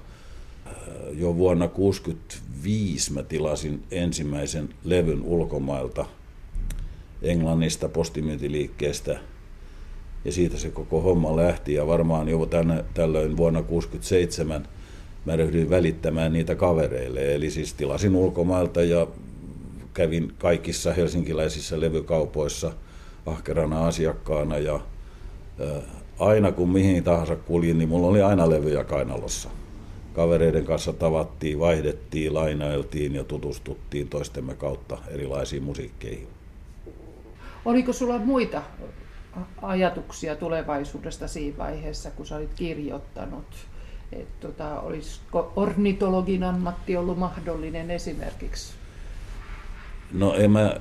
jo 1.13 1.37
vuonna 1.37 1.67
1965 1.67 3.13
mä 3.13 3.23
tilasin 3.23 3.83
ensimmäisen 3.91 4.69
levyn 4.83 5.23
ulkomailta 5.23 6.05
Englannista 7.21 7.89
postimyyntiliikkeestä. 7.89 9.19
Ja 10.25 10.31
siitä 10.31 10.57
se 10.57 10.69
koko 10.69 11.01
homma 11.01 11.35
lähti. 11.35 11.73
Ja 11.73 11.87
varmaan 11.87 12.29
jo 12.29 12.45
tänne, 12.45 12.85
tällöin 12.93 13.37
vuonna 13.37 13.59
1967 13.59 14.67
mä 15.25 15.35
ryhdyin 15.35 15.69
välittämään 15.69 16.33
niitä 16.33 16.55
kavereille. 16.55 17.35
Eli 17.35 17.51
siis 17.51 17.73
tilasin 17.73 18.15
ulkomailta 18.15 18.83
ja 18.83 19.07
kävin 19.93 20.33
kaikissa 20.37 20.93
helsinkiläisissä 20.93 21.79
levykaupoissa 21.79 22.71
ahkerana 23.25 23.87
asiakkaana. 23.87 24.57
Ja 24.57 24.79
aina 26.19 26.51
kun 26.51 26.69
mihin 26.69 27.03
tahansa 27.03 27.35
kuljin, 27.35 27.77
niin 27.77 27.89
mulla 27.89 28.07
oli 28.07 28.21
aina 28.21 28.49
levyjä 28.49 28.83
kainalossa 28.83 29.49
kavereiden 30.13 30.65
kanssa 30.65 30.93
tavattiin, 30.93 31.59
vaihdettiin, 31.59 32.33
lainailtiin 32.33 33.15
ja 33.15 33.23
tutustuttiin 33.23 34.09
toistemme 34.09 34.55
kautta 34.55 34.97
erilaisiin 35.07 35.63
musiikkeihin. 35.63 36.27
Oliko 37.65 37.93
sulla 37.93 38.17
muita 38.17 38.61
ajatuksia 39.61 40.35
tulevaisuudesta 40.35 41.27
siinä 41.27 41.57
vaiheessa, 41.57 42.11
kun 42.11 42.25
sä 42.25 42.35
olit 42.35 42.53
kirjoittanut? 42.53 43.45
että 44.11 44.47
tota, 44.47 44.81
olisiko 44.81 45.53
ornitologin 45.55 46.43
ammatti 46.43 46.97
ollut 46.97 47.17
mahdollinen 47.17 47.91
esimerkiksi? 47.91 48.73
No 50.13 50.33
en 50.35 50.51
mä 50.51 50.75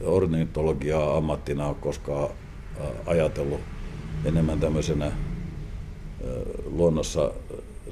ornitologiaa 0.00 1.16
ammattina 1.16 1.66
ole 1.66 1.76
koskaan 1.80 2.28
ajatellut 3.06 3.60
enemmän 4.24 4.60
tämmöisenä 4.60 5.12
luonnossa 6.64 7.32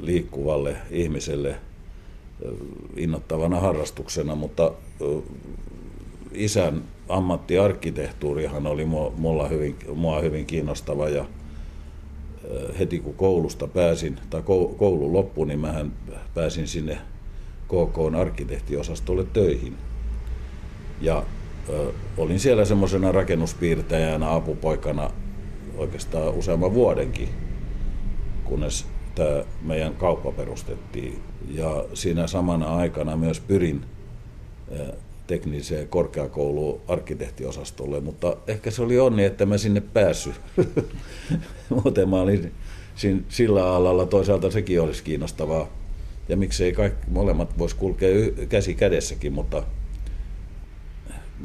liikkuvalle 0.03 0.77
ihmiselle 0.91 1.57
innoittavana 2.97 3.61
harrastuksena, 3.61 4.35
mutta 4.35 4.73
isän 6.33 6.83
ammattiarkkitehtuurihan 7.09 8.67
oli 8.67 8.85
mulla 9.17 9.49
hyvin, 9.49 9.77
mua 9.95 10.21
hyvin 10.21 10.47
kiinnostava 10.47 11.09
ja 11.09 11.25
heti 12.79 12.99
kun 12.99 13.15
koulusta 13.15 13.67
pääsin, 13.67 14.19
tai 14.31 14.43
koulun 14.77 15.13
loppu, 15.13 15.45
niin 15.45 15.61
mähän 15.61 15.93
pääsin 16.35 16.69
sinne 16.69 16.99
KK 17.67 18.17
arkkitehtiosastolle 18.21 19.25
töihin. 19.33 19.77
Ja 21.01 21.23
ö, 21.69 21.93
olin 22.17 22.41
siellä 22.41 22.65
semmoisena 22.65 23.13
rakennuspiirtäjänä, 23.13 24.35
apupoikana 24.35 25.11
oikeastaan 25.77 26.35
useamman 26.35 26.75
vuodenkin, 26.75 27.29
kunnes 28.45 28.87
tämä 29.15 29.45
meidän 29.63 29.95
kauppa 29.95 30.33
perustettiin. 30.33 31.23
Ja 31.49 31.85
siinä 31.95 32.27
samana 32.27 32.77
aikana 32.77 33.17
myös 33.17 33.41
pyrin 33.41 33.85
tekniseen 35.27 35.89
korkeakouluun 35.89 36.81
arkkitehtiosastolle, 36.89 38.01
mutta 38.01 38.37
ehkä 38.47 38.71
se 38.71 38.83
oli 38.83 38.99
onni, 38.99 39.25
että 39.25 39.47
mä 39.47 39.59
sinne 39.59 39.81
päässyt. 39.81 40.41
Muuten 41.83 42.09
mä 42.09 42.21
olin 42.21 42.53
sillä 43.29 43.75
alalla, 43.75 44.07
toisaalta 44.07 44.51
sekin 44.51 44.81
olisi 44.81 45.03
kiinnostavaa. 45.03 45.69
Ja 46.29 46.37
miksei 46.37 46.73
kaikki 46.73 47.07
molemmat 47.11 47.59
voisi 47.59 47.77
kulkea 47.77 48.31
käsi 48.49 48.75
kädessäkin, 48.75 49.33
mutta 49.33 49.63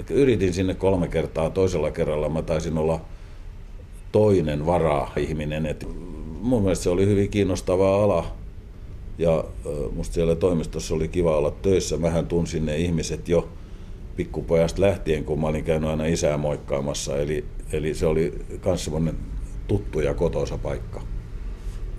yritin 0.09 0.53
sinne 0.53 0.73
kolme 0.73 1.07
kertaa. 1.07 1.49
Toisella 1.49 1.91
kerralla 1.91 2.29
mä 2.29 2.41
taisin 2.41 2.77
olla 2.77 3.01
toinen 4.11 4.65
varaa-ihminen. 4.65 5.65
Että 5.65 5.85
mun 6.41 6.61
mielestä 6.61 6.83
se 6.83 6.89
oli 6.89 7.05
hyvin 7.05 7.29
kiinnostava 7.29 8.03
ala. 8.03 8.35
Ja 9.17 9.43
musta 9.95 10.13
siellä 10.13 10.35
toimistossa 10.35 10.95
oli 10.95 11.07
kiva 11.07 11.37
olla 11.37 11.51
töissä. 11.51 11.97
Mähän 11.97 12.27
tunsin 12.27 12.65
ne 12.65 12.77
ihmiset 12.77 13.29
jo 13.29 13.49
pikkupojasta 14.15 14.81
lähtien, 14.81 15.23
kun 15.23 15.39
mä 15.39 15.47
olin 15.47 15.63
käynyt 15.63 15.89
aina 15.89 16.05
isää 16.05 16.37
moikkaamassa. 16.37 17.17
Eli, 17.17 17.45
eli 17.71 17.93
se 17.93 18.05
oli 18.05 18.45
myös 18.65 18.83
semmoinen 18.83 19.17
tuttu 19.67 19.99
ja 19.99 20.13
kotoisa 20.13 20.57
paikka. 20.57 20.99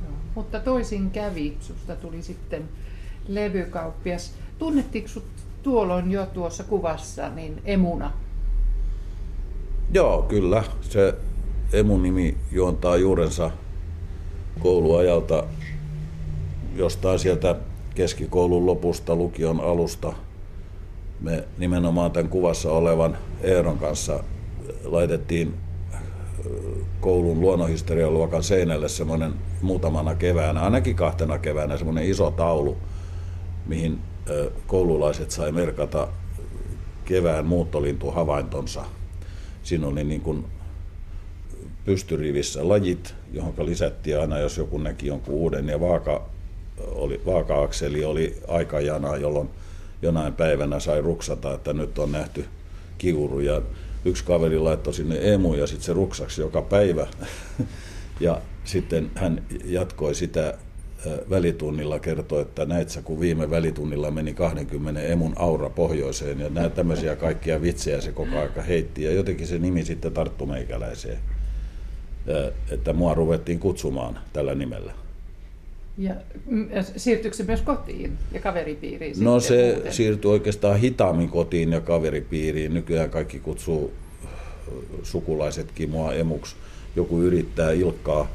No, 0.02 0.08
mutta 0.34 0.60
toisin 0.60 1.10
kävi. 1.10 1.56
Susta 1.60 1.96
tuli 1.96 2.22
sitten 2.22 2.68
levykauppias. 3.28 4.34
Tunnettiinko 4.58 5.08
sut 5.08 5.24
tuolloin 5.62 6.10
jo 6.10 6.26
tuossa 6.26 6.64
kuvassa 6.64 7.28
niin 7.28 7.60
emuna? 7.64 8.12
Joo, 9.92 10.22
kyllä. 10.22 10.64
Se 10.80 11.14
emun 11.72 12.02
nimi 12.02 12.36
juontaa 12.52 12.96
juurensa 12.96 13.50
kouluajalta 14.58 15.44
jostain 16.76 17.18
sieltä 17.18 17.56
keskikoulun 17.94 18.66
lopusta, 18.66 19.16
lukion 19.16 19.60
alusta. 19.60 20.12
Me 21.20 21.44
nimenomaan 21.58 22.10
tämän 22.10 22.30
kuvassa 22.30 22.72
olevan 22.72 23.18
Eeron 23.42 23.78
kanssa 23.78 24.24
laitettiin 24.84 25.54
koulun 27.00 27.40
luonnonhistorian 27.40 28.14
luokan 28.14 28.42
seinälle 28.42 28.88
semmoinen 28.88 29.34
muutamana 29.62 30.14
keväänä, 30.14 30.60
ainakin 30.60 30.96
kahtena 30.96 31.38
keväänä, 31.38 31.76
semmoinen 31.76 32.04
iso 32.04 32.30
taulu, 32.30 32.76
mihin 33.66 33.98
koululaiset 34.66 35.30
sai 35.30 35.52
merkata 35.52 36.08
kevään 37.04 37.46
muuttolintuhavaintonsa. 37.46 38.84
Siinä 39.62 39.86
oli 39.86 40.04
niin 40.04 40.20
kuin 40.20 40.44
pystyrivissä 41.84 42.68
lajit, 42.68 43.14
johon 43.32 43.54
lisättiin 43.58 44.20
aina, 44.20 44.38
jos 44.38 44.58
joku 44.58 44.78
näki 44.78 45.06
jonkun 45.06 45.34
uuden, 45.34 45.68
ja 45.68 45.80
vaaka, 45.80 46.26
oli, 46.86 47.20
vaaka-akseli 47.26 48.04
oli 48.04 48.36
aikajana, 48.48 49.16
jolloin 49.16 49.50
jonain 50.02 50.34
päivänä 50.34 50.80
sai 50.80 51.00
ruksata, 51.00 51.54
että 51.54 51.72
nyt 51.72 51.98
on 51.98 52.12
nähty 52.12 52.44
kiuru. 52.98 53.40
Ja 53.40 53.62
yksi 54.04 54.24
kaveri 54.24 54.58
laittoi 54.58 54.94
sinne 54.94 55.34
emu 55.34 55.54
ja 55.54 55.66
sitten 55.66 55.84
se 55.84 55.92
ruksaksi 55.92 56.40
joka 56.40 56.62
päivä. 56.62 57.06
ja 58.20 58.40
sitten 58.64 59.10
hän 59.14 59.42
jatkoi 59.64 60.14
sitä 60.14 60.54
välitunnilla 61.30 61.98
kertoi, 61.98 62.42
että 62.42 62.64
näit 62.64 62.88
sä, 62.88 63.02
kun 63.02 63.20
viime 63.20 63.50
välitunnilla 63.50 64.10
meni 64.10 64.34
20 64.34 65.00
emun 65.02 65.32
aura 65.36 65.70
pohjoiseen 65.70 66.40
ja 66.40 66.50
näitä 66.50 66.76
tämmöisiä 66.76 67.16
kaikkia 67.16 67.62
vitsejä 67.62 68.00
se 68.00 68.12
koko 68.12 68.38
aika 68.38 68.62
heitti 68.62 69.02
ja 69.02 69.12
jotenkin 69.12 69.46
se 69.46 69.58
nimi 69.58 69.84
sitten 69.84 70.12
tarttu 70.12 70.46
meikäläiseen, 70.46 71.18
että 72.70 72.92
mua 72.92 73.14
ruvettiin 73.14 73.58
kutsumaan 73.58 74.18
tällä 74.32 74.54
nimellä. 74.54 74.92
Ja 75.98 76.14
mm, 76.46 76.68
siirtyykö 76.96 77.36
se 77.36 77.44
myös 77.44 77.62
kotiin 77.62 78.18
ja 78.32 78.40
kaveripiiriin? 78.40 79.14
No 79.20 79.40
se 79.40 79.72
muuten? 79.74 79.92
siirtyi 79.92 80.30
oikeastaan 80.30 80.78
hitaammin 80.78 81.28
kotiin 81.28 81.72
ja 81.72 81.80
kaveripiiriin. 81.80 82.74
Nykyään 82.74 83.10
kaikki 83.10 83.38
kutsuu 83.38 83.92
sukulaisetkin 85.02 85.90
mua 85.90 86.12
emuksi. 86.12 86.56
Joku 86.96 87.20
yrittää 87.20 87.72
ilkkaa 87.72 88.28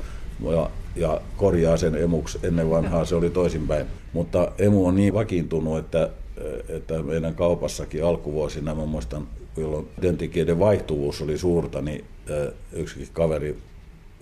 ja, 0.52 0.70
ja 0.96 1.22
korjaa 1.38 1.78
sen 1.78 1.96
emuksi. 1.96 2.40
Ennen 2.44 2.70
vanhaa 2.70 3.06
se 3.06 3.16
oli 3.16 3.30
toisinpäin. 3.30 3.86
Mutta 4.14 4.52
emu 4.58 4.86
on 4.86 4.96
niin 4.96 5.14
vakiintunut, 5.14 5.78
että, 5.78 6.10
että 6.70 7.04
meidän 7.04 7.36
kaupassakin 7.36 8.06
alkuvuosina, 8.06 8.76
mä 8.76 8.86
muistan, 8.86 9.28
jolloin 9.58 9.88
työntekijöiden 10.02 10.60
vaihtuvuus 10.60 11.22
oli 11.22 11.38
suurta, 11.38 11.82
niin 11.82 12.06
yksikin 12.74 13.08
kaveri 13.14 13.58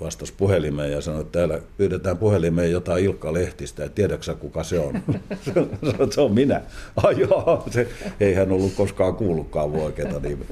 vastasi 0.02 0.34
puhelimeen 0.38 0.92
ja 0.92 1.02
sanoi, 1.02 1.22
että 1.22 1.40
täällä 1.40 1.60
pyydetään 1.78 2.18
puhelimeen 2.18 2.72
jotain 2.72 3.06
Ilkka 3.06 3.34
Lehtistä, 3.34 3.84
että 3.84 3.96
tiedätkö 3.96 4.36
kuka 4.36 4.64
se 4.64 4.80
on? 4.80 5.04
Sanoin, 5.46 6.12
se 6.12 6.22
on 6.22 6.34
minä. 6.34 6.62
Ai 6.96 7.20
joo, 7.20 7.64
se, 7.70 7.88
ei 8.20 8.34
hän 8.34 8.52
ollut 8.52 8.74
koskaan 8.74 9.16
kuullutkaan 9.16 9.72
oikeata 9.72 10.20
nimeä. 10.20 10.48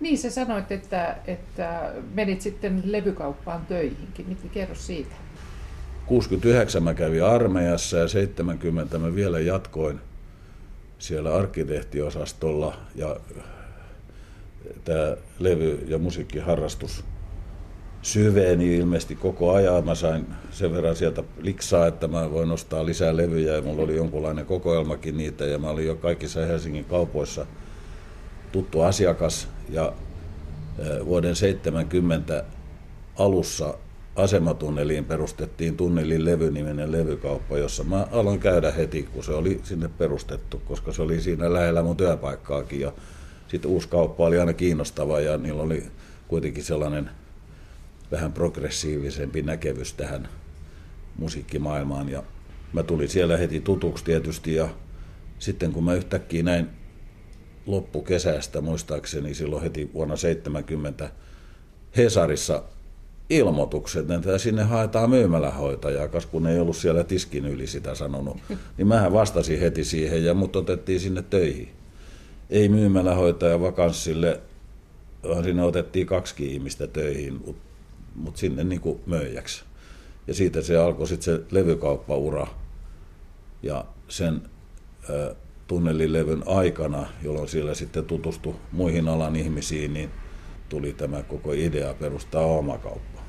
Niin, 0.00 0.18
sä 0.18 0.30
sanoit, 0.30 0.72
että, 0.72 1.16
että 1.26 1.92
menit 2.14 2.40
sitten 2.40 2.82
levykauppaan 2.84 3.66
töihinkin. 3.66 4.28
Mitä 4.28 4.48
kerro 4.52 4.74
siitä? 4.74 5.14
69 6.06 6.82
mä 6.82 6.94
kävin 6.94 7.24
armeijassa 7.24 7.96
ja 7.96 8.08
70 8.08 8.98
mä 8.98 9.14
vielä 9.14 9.40
jatkoin 9.40 10.00
siellä 10.98 11.34
arkkitehtiosastolla 11.34 12.76
ja 12.94 13.16
tämä 14.84 15.16
levy- 15.38 15.84
ja 15.88 15.98
musiikkiharrastus 15.98 17.04
syveeni 18.06 18.76
ilmeisesti 18.76 19.14
koko 19.14 19.52
ajan. 19.52 19.84
Mä 19.84 19.94
sain 19.94 20.26
sen 20.50 20.72
verran 20.72 20.96
sieltä 20.96 21.22
liksaa, 21.38 21.86
että 21.86 22.08
mä 22.08 22.30
voin 22.30 22.50
ostaa 22.50 22.86
lisää 22.86 23.16
levyjä 23.16 23.54
ja 23.54 23.62
mulla 23.62 23.82
oli 23.82 23.96
jonkunlainen 23.96 24.46
kokoelmakin 24.46 25.16
niitä. 25.16 25.44
Ja 25.44 25.58
mä 25.58 25.70
olin 25.70 25.86
jo 25.86 25.96
kaikissa 25.96 26.40
Helsingin 26.40 26.84
kaupoissa 26.84 27.46
tuttu 28.52 28.80
asiakas. 28.80 29.48
Ja 29.68 29.92
vuoden 31.04 31.36
70 31.36 32.44
alussa 33.18 33.74
asematunneliin 34.16 35.04
perustettiin 35.04 35.76
Tunnelin 35.76 36.24
levyniminen 36.24 36.92
levykauppa, 36.92 37.58
jossa 37.58 37.84
mä 37.84 38.06
aloin 38.12 38.40
käydä 38.40 38.70
heti, 38.70 39.02
kun 39.02 39.24
se 39.24 39.32
oli 39.32 39.60
sinne 39.62 39.88
perustettu, 39.88 40.62
koska 40.68 40.92
se 40.92 41.02
oli 41.02 41.20
siinä 41.20 41.52
lähellä 41.52 41.82
mun 41.82 41.96
työpaikkaakin. 41.96 42.80
Ja 42.80 42.92
sitten 43.48 43.70
uusi 43.70 43.88
kauppa 43.88 44.26
oli 44.26 44.38
aina 44.38 44.52
kiinnostava 44.52 45.20
ja 45.20 45.36
niillä 45.36 45.62
oli 45.62 45.84
kuitenkin 46.28 46.64
sellainen 46.64 47.10
vähän 48.10 48.32
progressiivisempi 48.32 49.42
näkevys 49.42 49.92
tähän 49.92 50.28
musiikkimaailmaan. 51.18 52.08
Ja 52.08 52.22
mä 52.72 52.82
tulin 52.82 53.08
siellä 53.08 53.36
heti 53.36 53.60
tutuksi 53.60 54.04
tietysti 54.04 54.54
ja 54.54 54.68
sitten 55.38 55.72
kun 55.72 55.84
mä 55.84 55.94
yhtäkkiä 55.94 56.42
näin 56.42 56.68
loppukesästä 57.66 58.60
muistaakseni 58.60 59.34
silloin 59.34 59.62
heti 59.62 59.90
vuonna 59.94 60.16
70 60.16 61.10
Hesarissa 61.96 62.62
ilmoitukset, 63.30 64.10
että 64.10 64.38
sinne 64.38 64.62
haetaan 64.62 65.10
myymälähoitajaa, 65.10 66.08
koska 66.08 66.30
kun 66.30 66.46
ei 66.46 66.58
ollut 66.58 66.76
siellä 66.76 67.04
tiskin 67.04 67.46
yli 67.46 67.66
sitä 67.66 67.94
sanonut, 67.94 68.36
niin 68.76 68.86
mähän 68.86 69.12
vastasin 69.12 69.60
heti 69.60 69.84
siihen 69.84 70.24
ja 70.24 70.34
mut 70.34 70.56
otettiin 70.56 71.00
sinne 71.00 71.22
töihin. 71.22 71.68
Ei 72.50 72.68
myymälähoitaja 72.68 73.60
vakanssille, 73.60 74.40
vaan 75.28 75.44
sinne 75.44 75.62
otettiin 75.62 76.06
kaksi 76.06 76.54
ihmistä 76.54 76.86
töihin, 76.86 77.56
mutta 78.16 78.40
sinne 78.40 78.64
niin 78.64 78.80
kuin 78.80 79.00
möijäksi. 79.06 79.64
Ja 80.26 80.34
siitä 80.34 80.62
se 80.62 80.76
alkoi 80.76 81.06
sitten 81.06 81.34
se 81.36 81.44
levykauppaura. 81.50 82.46
Ja 83.62 83.84
sen 84.08 84.42
äh, 85.10 85.36
tunnelilevyn 85.66 86.42
aikana, 86.46 87.06
jolloin 87.22 87.48
siellä 87.48 87.74
sitten 87.74 88.04
tutustui 88.04 88.54
muihin 88.72 89.08
alan 89.08 89.36
ihmisiin, 89.36 89.94
niin 89.94 90.10
tuli 90.68 90.92
tämä 90.92 91.22
koko 91.22 91.52
idea 91.52 91.94
perustaa 91.94 92.46
oma 92.46 92.78
kauppa. 92.78 93.20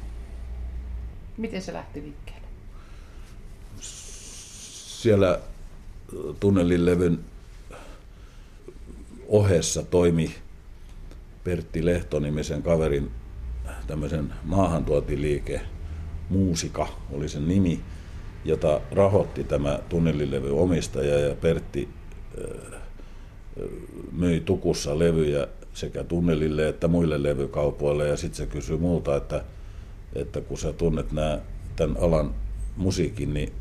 Miten 1.37 1.61
se 1.61 1.73
lähti 1.73 2.01
liikkeelle? 2.01 2.47
Siellä 3.81 5.39
tunnelilevyn 6.39 7.19
ohessa 9.27 9.83
toimi 9.83 10.35
Pertti 11.43 11.85
Lehto-nimisen 11.85 12.63
kaverin 12.63 13.11
tämmöisen 13.87 14.33
maahantuotiliike, 14.43 15.61
Muusika 16.29 16.87
oli 17.11 17.29
sen 17.29 17.47
nimi, 17.47 17.79
jota 18.45 18.81
rahoitti 18.91 19.43
tämä 19.43 19.79
tunnelilevy 19.89 20.59
omistaja 20.59 21.19
ja 21.19 21.35
Pertti 21.35 21.89
myi 24.11 24.39
tukussa 24.39 24.99
levyjä 24.99 25.47
sekä 25.73 26.03
tunnelille 26.03 26.67
että 26.67 26.87
muille 26.87 27.23
levykaupoille 27.23 28.07
ja 28.07 28.17
sitten 28.17 28.37
se 28.37 28.45
kysyi 28.45 28.77
multa, 28.77 29.15
että, 29.15 29.43
että 30.15 30.41
kun 30.41 30.57
sä 30.57 30.73
tunnet 30.73 31.11
nämä, 31.11 31.39
tämän 31.75 31.97
alan 32.01 32.35
musiikin, 32.75 33.33
niin 33.33 33.53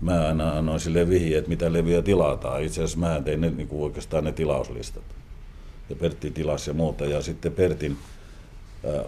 mä 0.00 0.26
aina 0.26 0.58
annoin 0.58 0.80
sille 0.80 1.08
vihjeet, 1.08 1.38
että 1.38 1.48
mitä 1.48 1.72
levyjä 1.72 2.02
tilataan. 2.02 2.62
Itse 2.62 2.80
asiassa 2.82 2.98
mä 2.98 3.20
tein 3.24 3.40
ne, 3.40 3.50
niin 3.50 3.68
kuin 3.68 3.82
oikeastaan 3.82 4.24
ne 4.24 4.32
tilauslistat. 4.32 5.04
Ja 5.90 5.96
Pertti 5.96 6.30
tilasi 6.30 6.70
ja 6.70 6.74
muuta. 6.74 7.04
Ja 7.04 7.22
sitten 7.22 7.52
Pertin 7.52 7.96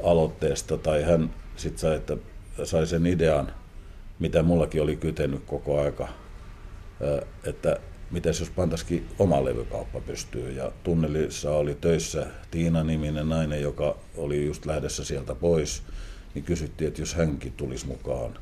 aloitteesta, 0.02 0.78
tai 0.78 1.02
hän 1.02 1.34
sitten 1.56 1.78
sai, 1.78 1.96
että 1.96 2.16
sai 2.64 2.86
sen 2.86 3.06
idean, 3.06 3.52
mitä 4.18 4.42
mullakin 4.42 4.82
oli 4.82 4.96
kytenyt 4.96 5.44
koko 5.46 5.80
aika, 5.80 6.08
että 7.44 7.80
miten 8.10 8.34
jos 8.40 8.50
pantaisikin 8.50 9.08
oma 9.18 9.44
levykauppa 9.44 10.00
pystyy. 10.00 10.50
Ja 10.50 10.72
tunnelissa 10.84 11.50
oli 11.50 11.74
töissä 11.74 12.26
Tiina-niminen 12.50 13.28
nainen, 13.28 13.62
joka 13.62 13.96
oli 14.16 14.46
just 14.46 14.66
lähdössä 14.66 15.04
sieltä 15.04 15.34
pois, 15.34 15.82
niin 16.34 16.44
kysyttiin, 16.44 16.88
että 16.88 17.02
jos 17.02 17.14
hänkin 17.14 17.52
tulisi 17.52 17.86
mukaan. 17.86 18.38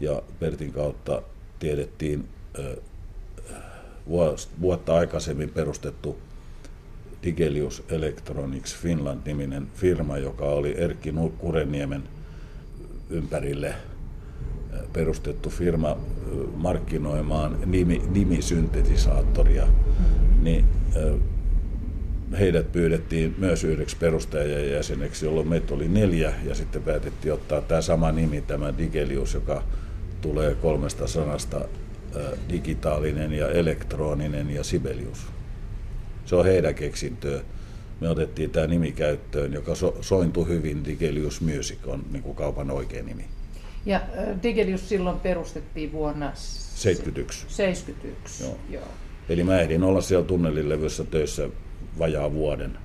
Ja 0.00 0.22
Pertin 0.38 0.72
kautta 0.72 1.22
tiedettiin 1.58 2.28
vuotta 4.60 4.94
aikaisemmin 4.94 5.50
perustettu 5.50 6.18
Digelius 7.24 7.82
Electronics 7.88 8.76
Finland-niminen 8.76 9.66
firma, 9.74 10.18
joka 10.18 10.44
oli 10.44 10.74
Erkki 10.78 11.14
Kureniemen 11.38 12.02
ympärille 13.10 13.74
perustettu 14.92 15.50
firma 15.50 15.96
markkinoimaan 16.56 17.58
nimi, 17.66 18.02
nimisyntetisaattoria, 18.10 19.66
niin 20.42 20.64
heidät 22.38 22.72
pyydettiin 22.72 23.34
myös 23.38 23.64
yhdeksi 23.64 23.96
perustajajäseneksi, 23.96 25.26
jolloin 25.26 25.48
meitä 25.48 25.74
oli 25.74 25.88
neljä 25.88 26.32
ja 26.44 26.54
sitten 26.54 26.82
päätettiin 26.82 27.34
ottaa 27.34 27.60
tämä 27.60 27.80
sama 27.80 28.12
nimi, 28.12 28.40
tämä 28.40 28.78
Digelius, 28.78 29.34
joka 29.34 29.62
tulee 30.20 30.54
kolmesta 30.54 31.06
sanasta 31.06 31.60
digitaalinen 32.50 33.32
ja 33.32 33.48
elektroninen 33.48 34.50
ja 34.50 34.64
Sibelius. 34.64 35.26
Se 36.24 36.36
on 36.36 36.44
heidän 36.44 36.74
keksintöä. 36.74 37.40
Me 38.00 38.08
otettiin 38.08 38.50
tämä 38.50 38.66
nimi 38.66 38.92
käyttöön, 38.92 39.52
joka 39.52 39.74
so, 39.74 39.96
sointui 40.00 40.48
hyvin. 40.48 40.84
Digelius 40.84 41.40
Music 41.40 41.78
on 41.86 42.04
niin 42.12 42.22
kuin 42.22 42.36
kaupan 42.36 42.70
oikea 42.70 43.02
nimi. 43.02 43.24
Ja 43.86 44.00
Digelius 44.42 44.88
silloin 44.88 45.20
perustettiin 45.20 45.92
vuonna 45.92 46.32
71. 46.34 47.46
71, 47.48 48.44
joo. 48.44 48.56
joo. 48.70 48.88
Eli 49.28 49.44
mä 49.44 49.60
ehdin 49.60 49.82
olla 49.82 50.00
siellä 50.00 50.26
tunnelilevyssä 50.26 51.04
töissä 51.04 51.48
vajaa 51.98 52.32
vuoden. 52.32 52.78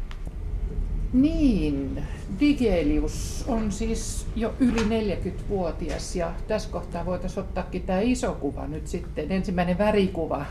Niin, 1.13 2.03
Digelius 2.39 3.45
on 3.47 3.71
siis 3.71 4.27
jo 4.35 4.53
yli 4.59 4.81
40-vuotias 4.81 6.15
ja 6.15 6.33
tässä 6.47 6.69
kohtaa 6.69 7.05
voitaisiin 7.05 7.43
ottaakin 7.43 7.83
tämä 7.83 7.99
iso 7.99 8.33
kuva 8.33 8.67
nyt 8.67 8.87
sitten, 8.87 9.31
ensimmäinen 9.31 9.77
värikuva 9.77 10.45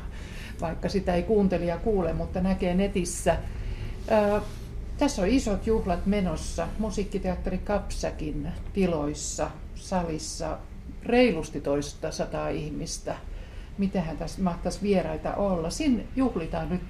vaikka 0.60 0.88
sitä 0.88 1.14
ei 1.14 1.22
kuuntelija 1.22 1.76
kuule, 1.76 2.12
mutta 2.12 2.40
näkee 2.40 2.74
netissä. 2.74 3.36
Ää, 4.10 4.40
tässä 4.98 5.22
on 5.22 5.28
isot 5.28 5.66
juhlat 5.66 6.06
menossa. 6.06 6.68
Musiikkiteatteri 6.78 7.58
Kapsakin 7.58 8.48
tiloissa, 8.72 9.50
salissa, 9.74 10.58
reilusti 11.02 11.60
toista 11.60 12.10
sataa 12.10 12.48
ihmistä. 12.48 13.16
Mitähän 13.78 14.16
tässä 14.16 14.42
mahtaisi 14.42 14.82
vieraita 14.82 15.34
olla? 15.34 15.70
Siinä 15.70 16.02
juhlitaan 16.16 16.68
nyt 16.68 16.82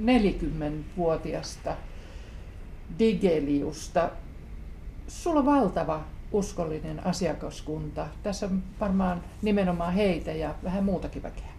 40-vuotiasta 0.00 1.76
Digeliusta. 2.98 4.10
Sulla 5.08 5.40
on 5.40 5.46
valtava 5.46 6.04
uskollinen 6.32 7.06
asiakaskunta. 7.06 8.08
Tässä 8.22 8.46
on 8.46 8.62
varmaan 8.80 9.24
nimenomaan 9.42 9.94
heitä 9.94 10.32
ja 10.32 10.54
vähän 10.64 10.84
muutakin 10.84 11.22
väkeä. 11.22 11.51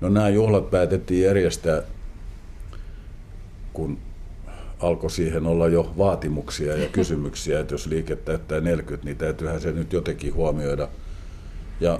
No 0.00 0.08
nämä 0.08 0.28
juhlat 0.28 0.70
päätettiin 0.70 1.24
järjestää, 1.24 1.82
kun 3.72 3.98
alkoi 4.80 5.10
siihen 5.10 5.46
olla 5.46 5.68
jo 5.68 5.92
vaatimuksia 5.98 6.76
ja 6.76 6.88
kysymyksiä, 6.88 7.60
että 7.60 7.74
jos 7.74 7.86
liike 7.86 8.16
täyttää 8.16 8.60
40, 8.60 9.04
niin 9.04 9.16
täytyyhän 9.16 9.60
se 9.60 9.72
nyt 9.72 9.92
jotenkin 9.92 10.34
huomioida. 10.34 10.88
Ja 11.80 11.98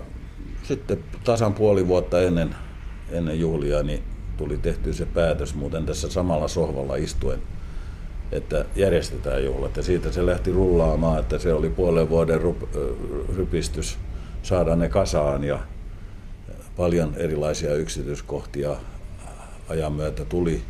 sitten 0.63 0.99
tasan 1.25 1.55
puoli 1.55 1.89
vuotta 1.89 2.23
ennen, 2.23 2.55
ennen 3.11 3.41
juhlia 3.41 3.83
niin 3.83 4.03
tuli 4.37 4.59
tehty 4.59 4.93
se 4.93 5.07
päätös 5.07 5.55
muuten 5.55 5.87
tässä 5.87 6.11
samalla 6.11 6.49
sohvalla 6.49 6.97
istuen, 6.97 7.39
että 8.33 8.65
järjestetään 8.77 9.45
juhlat. 9.45 9.77
Ja 9.77 9.83
siitä 9.83 10.13
se 10.13 10.27
lähti 10.27 10.53
rullaamaan, 10.53 11.21
että 11.21 11.39
se 11.39 11.53
oli 11.53 11.71
puolen 11.71 12.11
vuoden 12.11 12.41
rypistys 13.37 13.99
saada 14.43 14.77
ne 14.77 14.89
kasaan 14.89 15.45
ja 15.45 15.59
paljon 16.77 17.15
erilaisia 17.17 17.75
yksityiskohtia 17.75 18.77
ajan 19.69 19.93
myötä 19.93 20.25
tuli, 20.25 20.63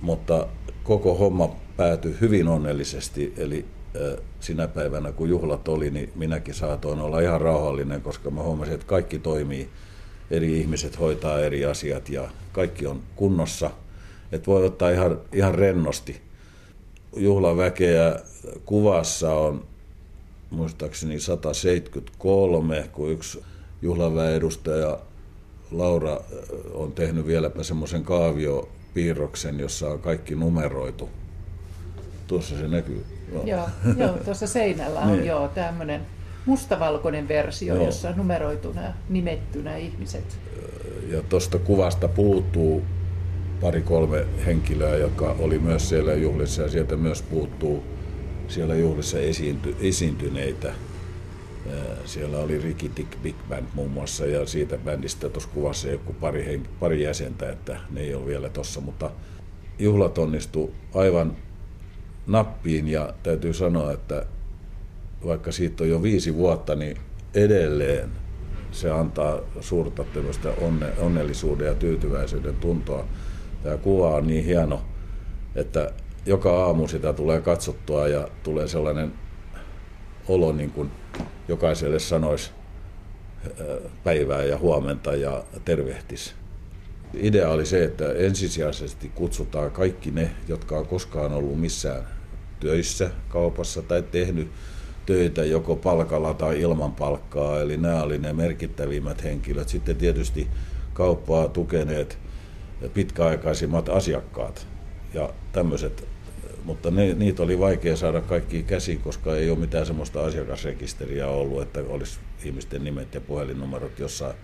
mutta 0.00 0.46
koko 0.84 1.14
homma 1.14 1.56
päätyi 1.76 2.16
hyvin 2.20 2.48
onnellisesti, 2.48 3.34
eli 3.36 3.64
sinä 4.40 4.68
päivänä 4.68 5.12
kun 5.12 5.28
juhlat 5.28 5.68
oli, 5.68 5.90
niin 5.90 6.12
minäkin 6.14 6.54
saatoin 6.54 7.00
olla 7.00 7.20
ihan 7.20 7.40
rauhallinen, 7.40 8.00
koska 8.00 8.30
mä 8.30 8.42
huomasin, 8.42 8.74
että 8.74 8.86
kaikki 8.86 9.18
toimii, 9.18 9.68
eri 10.30 10.60
ihmiset 10.60 10.98
hoitaa 11.00 11.40
eri 11.40 11.64
asiat 11.64 12.08
ja 12.08 12.28
kaikki 12.52 12.86
on 12.86 13.02
kunnossa, 13.16 13.70
että 14.32 14.46
voi 14.46 14.66
ottaa 14.66 14.90
ihan, 14.90 15.20
ihan 15.32 15.54
rennosti. 15.54 16.20
Juhlaväkeä 17.16 18.20
kuvassa 18.64 19.32
on 19.32 19.64
muistaakseni 20.50 21.20
173, 21.20 22.88
kun 22.92 23.10
yksi 23.10 23.42
juhlaväen 23.86 24.34
edustaja 24.34 24.98
Laura 25.70 26.20
on 26.74 26.92
tehnyt 26.92 27.26
vieläpä 27.26 27.62
semmoisen 27.62 28.02
kaaviopiirroksen, 28.02 29.60
jossa 29.60 29.88
on 29.88 29.98
kaikki 29.98 30.34
numeroitu. 30.34 31.08
Tuossa 32.26 32.58
se 32.58 32.68
näkyy. 32.68 33.04
Joo, 33.32 33.44
joo, 33.44 33.66
joo 33.96 34.18
tuossa 34.24 34.46
seinällä 34.46 35.00
on 35.00 35.12
niin. 35.12 35.26
joo 35.26 35.48
tämmöinen 35.48 36.00
mustavalkoinen 36.46 37.28
versio, 37.28 37.74
joo. 37.74 37.84
jossa 37.84 38.08
on 38.08 38.16
numeroituna 38.16 38.80
nimettynä 39.08 39.76
ihmiset. 39.76 40.38
Ja 41.08 41.22
tuosta 41.22 41.58
kuvasta 41.58 42.08
puuttuu 42.08 42.82
pari-kolme 43.60 44.26
henkilöä, 44.46 44.96
joka 44.96 45.36
oli 45.38 45.58
myös 45.58 45.88
siellä 45.88 46.14
juhlissa 46.14 46.62
ja 46.62 46.68
sieltä 46.68 46.96
myös 46.96 47.22
puuttuu 47.22 47.84
siellä 48.48 48.74
juhlissa 48.74 49.18
esiinty, 49.18 49.76
esiintyneitä 49.80 50.74
siellä 52.04 52.38
oli 52.38 52.58
Ricky 52.58 52.90
Dick 52.96 53.22
Big 53.22 53.36
Band 53.48 53.64
muun 53.74 53.90
muassa 53.90 54.26
ja 54.26 54.46
siitä 54.46 54.78
bändistä 54.78 55.28
tuossa 55.28 55.50
kuvassa 55.54 55.88
joku 55.88 56.12
pari, 56.12 56.62
pari 56.80 57.02
jäsentä, 57.02 57.50
että 57.50 57.80
ne 57.90 58.00
ei 58.00 58.14
ole 58.14 58.26
vielä 58.26 58.48
tuossa, 58.48 58.80
mutta 58.80 59.10
juhlat 59.78 60.18
onnistu 60.18 60.74
aivan 60.94 61.36
nappiin 62.26 62.88
ja 62.88 63.14
täytyy 63.22 63.52
sanoa, 63.52 63.92
että 63.92 64.26
vaikka 65.26 65.52
siitä 65.52 65.84
on 65.84 65.90
jo 65.90 66.02
viisi 66.02 66.34
vuotta, 66.34 66.74
niin 66.74 66.96
edelleen 67.34 68.10
se 68.72 68.90
antaa 68.90 69.38
suurta 69.60 70.04
onne, 70.60 70.86
onnellisuuden 70.98 71.66
ja 71.66 71.74
tyytyväisyyden 71.74 72.56
tuntoa. 72.56 73.04
Tämä 73.62 73.76
kuva 73.76 74.16
on 74.16 74.26
niin 74.26 74.44
hieno, 74.44 74.82
että 75.54 75.92
joka 76.26 76.64
aamu 76.64 76.88
sitä 76.88 77.12
tulee 77.12 77.40
katsottua 77.40 78.08
ja 78.08 78.28
tulee 78.42 78.68
sellainen 78.68 79.12
olo 80.28 80.52
niin 80.52 80.70
kuin 80.70 80.90
jokaiselle 81.48 81.98
sanoisi 81.98 82.50
päivää 84.04 84.44
ja 84.44 84.58
huomenta 84.58 85.14
ja 85.14 85.44
tervehtis. 85.64 86.34
Idea 87.14 87.50
oli 87.50 87.66
se, 87.66 87.84
että 87.84 88.12
ensisijaisesti 88.12 89.08
kutsutaan 89.14 89.70
kaikki 89.70 90.10
ne, 90.10 90.30
jotka 90.48 90.78
on 90.78 90.86
koskaan 90.86 91.32
ollut 91.32 91.60
missään 91.60 92.02
töissä 92.60 93.10
kaupassa 93.28 93.82
tai 93.82 94.02
tehnyt 94.02 94.48
töitä 95.06 95.44
joko 95.44 95.76
palkalla 95.76 96.34
tai 96.34 96.60
ilman 96.60 96.92
palkkaa, 96.92 97.60
eli 97.60 97.76
nämä 97.76 98.02
olivat 98.02 98.22
ne 98.22 98.32
merkittävimmät 98.32 99.24
henkilöt. 99.24 99.68
Sitten 99.68 99.96
tietysti 99.96 100.48
kauppaa 100.92 101.48
tukeneet 101.48 102.18
pitkäaikaisimmat 102.94 103.88
asiakkaat 103.88 104.66
ja 105.14 105.30
tämmöiset 105.52 106.08
mutta 106.66 106.90
ne, 106.90 107.14
niitä 107.14 107.42
oli 107.42 107.58
vaikea 107.58 107.96
saada 107.96 108.20
kaikki 108.20 108.62
käsiin, 108.62 109.00
koska 109.00 109.36
ei 109.36 109.50
ole 109.50 109.58
mitään 109.58 109.86
sellaista 109.86 110.24
asiakasrekisteriä 110.24 111.28
ollut, 111.28 111.62
että 111.62 111.80
olisi 111.88 112.20
ihmisten 112.44 112.84
nimet 112.84 113.14
ja 113.14 113.20
puhelinnumerot 113.20 113.98
jossain. 113.98 114.34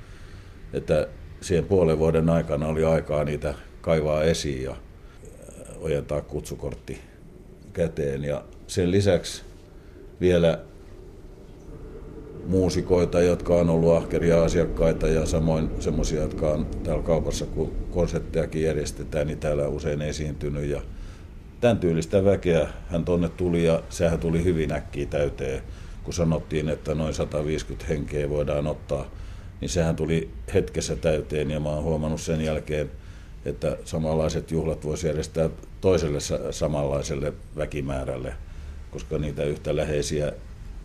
Että 0.72 1.08
siihen 1.40 1.64
puolen 1.64 1.98
vuoden 1.98 2.30
aikana 2.30 2.66
oli 2.66 2.84
aikaa 2.84 3.24
niitä 3.24 3.54
kaivaa 3.80 4.22
esiin 4.22 4.62
ja 4.62 4.70
äh, 4.70 4.78
ojentaa 5.80 6.20
kutsukortti 6.20 7.00
käteen. 7.72 8.24
Ja 8.24 8.44
sen 8.66 8.90
lisäksi 8.90 9.42
vielä 10.20 10.60
muusikoita, 12.46 13.20
jotka 13.20 13.54
on 13.54 13.70
ollut 13.70 13.92
ahkeria 13.92 14.44
asiakkaita 14.44 15.08
ja 15.08 15.26
samoin 15.26 15.70
semmoisia, 15.80 16.22
jotka 16.22 16.50
on 16.50 16.66
täällä 16.84 17.02
kaupassa, 17.02 17.46
kun 17.46 17.72
konserttejakin 17.90 18.62
järjestetään, 18.62 19.26
niin 19.26 19.38
täällä 19.38 19.68
usein 19.68 20.02
esiintynyt. 20.02 20.64
Ja 20.64 20.80
tämän 21.62 21.78
tyylistä 21.78 22.24
väkeä 22.24 22.68
hän 22.88 23.04
tonne 23.04 23.28
tuli 23.28 23.64
ja 23.64 23.82
sehän 23.88 24.18
tuli 24.18 24.44
hyvin 24.44 24.72
äkkiä 24.72 25.06
täyteen, 25.06 25.62
kun 26.04 26.14
sanottiin, 26.14 26.68
että 26.68 26.94
noin 26.94 27.14
150 27.14 27.86
henkeä 27.88 28.30
voidaan 28.30 28.66
ottaa, 28.66 29.10
niin 29.60 29.68
sehän 29.68 29.96
tuli 29.96 30.30
hetkessä 30.54 30.96
täyteen. 30.96 31.50
Ja 31.50 31.60
mä 31.60 31.68
oon 31.68 31.84
huomannut 31.84 32.20
sen 32.20 32.40
jälkeen, 32.40 32.90
että 33.44 33.76
samanlaiset 33.84 34.50
juhlat 34.50 34.84
voisi 34.84 35.06
järjestää 35.06 35.50
toiselle 35.80 36.18
samanlaiselle 36.50 37.32
väkimäärälle, 37.56 38.34
koska 38.90 39.18
niitä 39.18 39.44
yhtä 39.44 39.76
läheisiä 39.76 40.32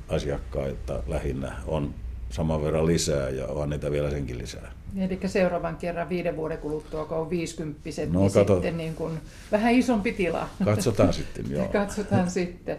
asiakkaita 0.10 1.04
lähinnä 1.08 1.56
on 1.68 1.94
saman 2.30 2.64
verran 2.64 2.86
lisää 2.86 3.30
ja 3.30 3.48
on 3.48 3.70
niitä 3.70 3.92
vielä 3.92 4.10
senkin 4.10 4.38
lisää. 4.38 4.72
Eli 4.98 5.20
seuraavan 5.26 5.78
kerran 5.78 6.10
viiden 6.10 6.36
vuoden 6.36 6.58
kuluttua, 6.58 7.06
kun 7.06 7.18
on 7.18 7.30
50 7.30 7.80
no, 8.12 8.20
niin 8.20 8.32
kato. 8.32 8.54
sitten 8.54 8.78
niin 8.78 8.96
kuin 8.96 9.20
vähän 9.52 9.74
isompi 9.74 10.12
tila. 10.12 10.50
Katsotaan 10.66 11.14
sitten, 11.14 11.46
joo. 11.56 11.68
Katsotaan 11.68 12.30
sitten. 12.30 12.78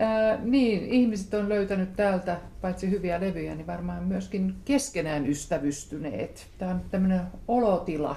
Äh, 0.00 0.44
niin, 0.44 0.86
ihmiset 0.86 1.34
on 1.34 1.48
löytänyt 1.48 1.96
täältä 1.96 2.40
paitsi 2.60 2.90
hyviä 2.90 3.20
levyjä, 3.20 3.54
niin 3.54 3.66
varmaan 3.66 4.04
myöskin 4.04 4.54
keskenään 4.64 5.26
ystävystyneet. 5.26 6.46
Tämä 6.58 6.70
on 6.70 6.80
tämmöinen 6.90 7.20
olotila, 7.48 8.16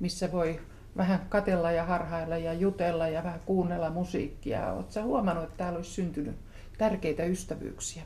missä 0.00 0.32
voi 0.32 0.60
vähän 0.96 1.26
katella 1.28 1.72
ja 1.72 1.84
harhailla 1.84 2.36
ja 2.36 2.52
jutella 2.52 3.08
ja 3.08 3.24
vähän 3.24 3.40
kuunnella 3.46 3.90
musiikkia. 3.90 4.72
Oletko 4.72 5.02
huomannut, 5.02 5.44
että 5.44 5.56
täällä 5.56 5.76
olisi 5.76 5.90
syntynyt 5.90 6.36
tärkeitä 6.78 7.24
ystävyyksiä? 7.24 8.02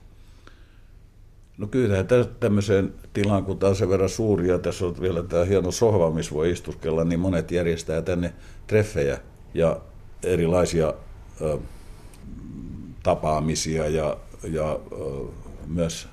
No 1.59 1.67
kyllä 1.67 2.05
tämmöiseen 2.41 2.95
tilaan, 3.13 3.45
kun 3.45 3.59
tämä 3.59 3.71
on 3.71 3.77
sen 3.77 3.89
verran 3.89 4.09
suuri 4.09 4.49
ja 4.49 4.59
tässä 4.59 4.87
on 4.87 4.95
vielä 5.01 5.23
tämä 5.23 5.45
hieno 5.45 5.71
sohva, 5.71 6.11
missä 6.11 6.35
voi 6.35 6.51
istuskella, 6.51 7.05
niin 7.05 7.21
monet 7.21 7.51
järjestää 7.51 8.03
tänne 8.03 8.35
treffejä 8.67 9.19
ja 9.55 9.81
erilaisia 10.23 10.95
ö, 11.41 11.59
tapaamisia 13.03 13.89
ja, 13.89 14.17
ja 14.51 14.81
ö, 14.93 14.97
myös 15.67 16.09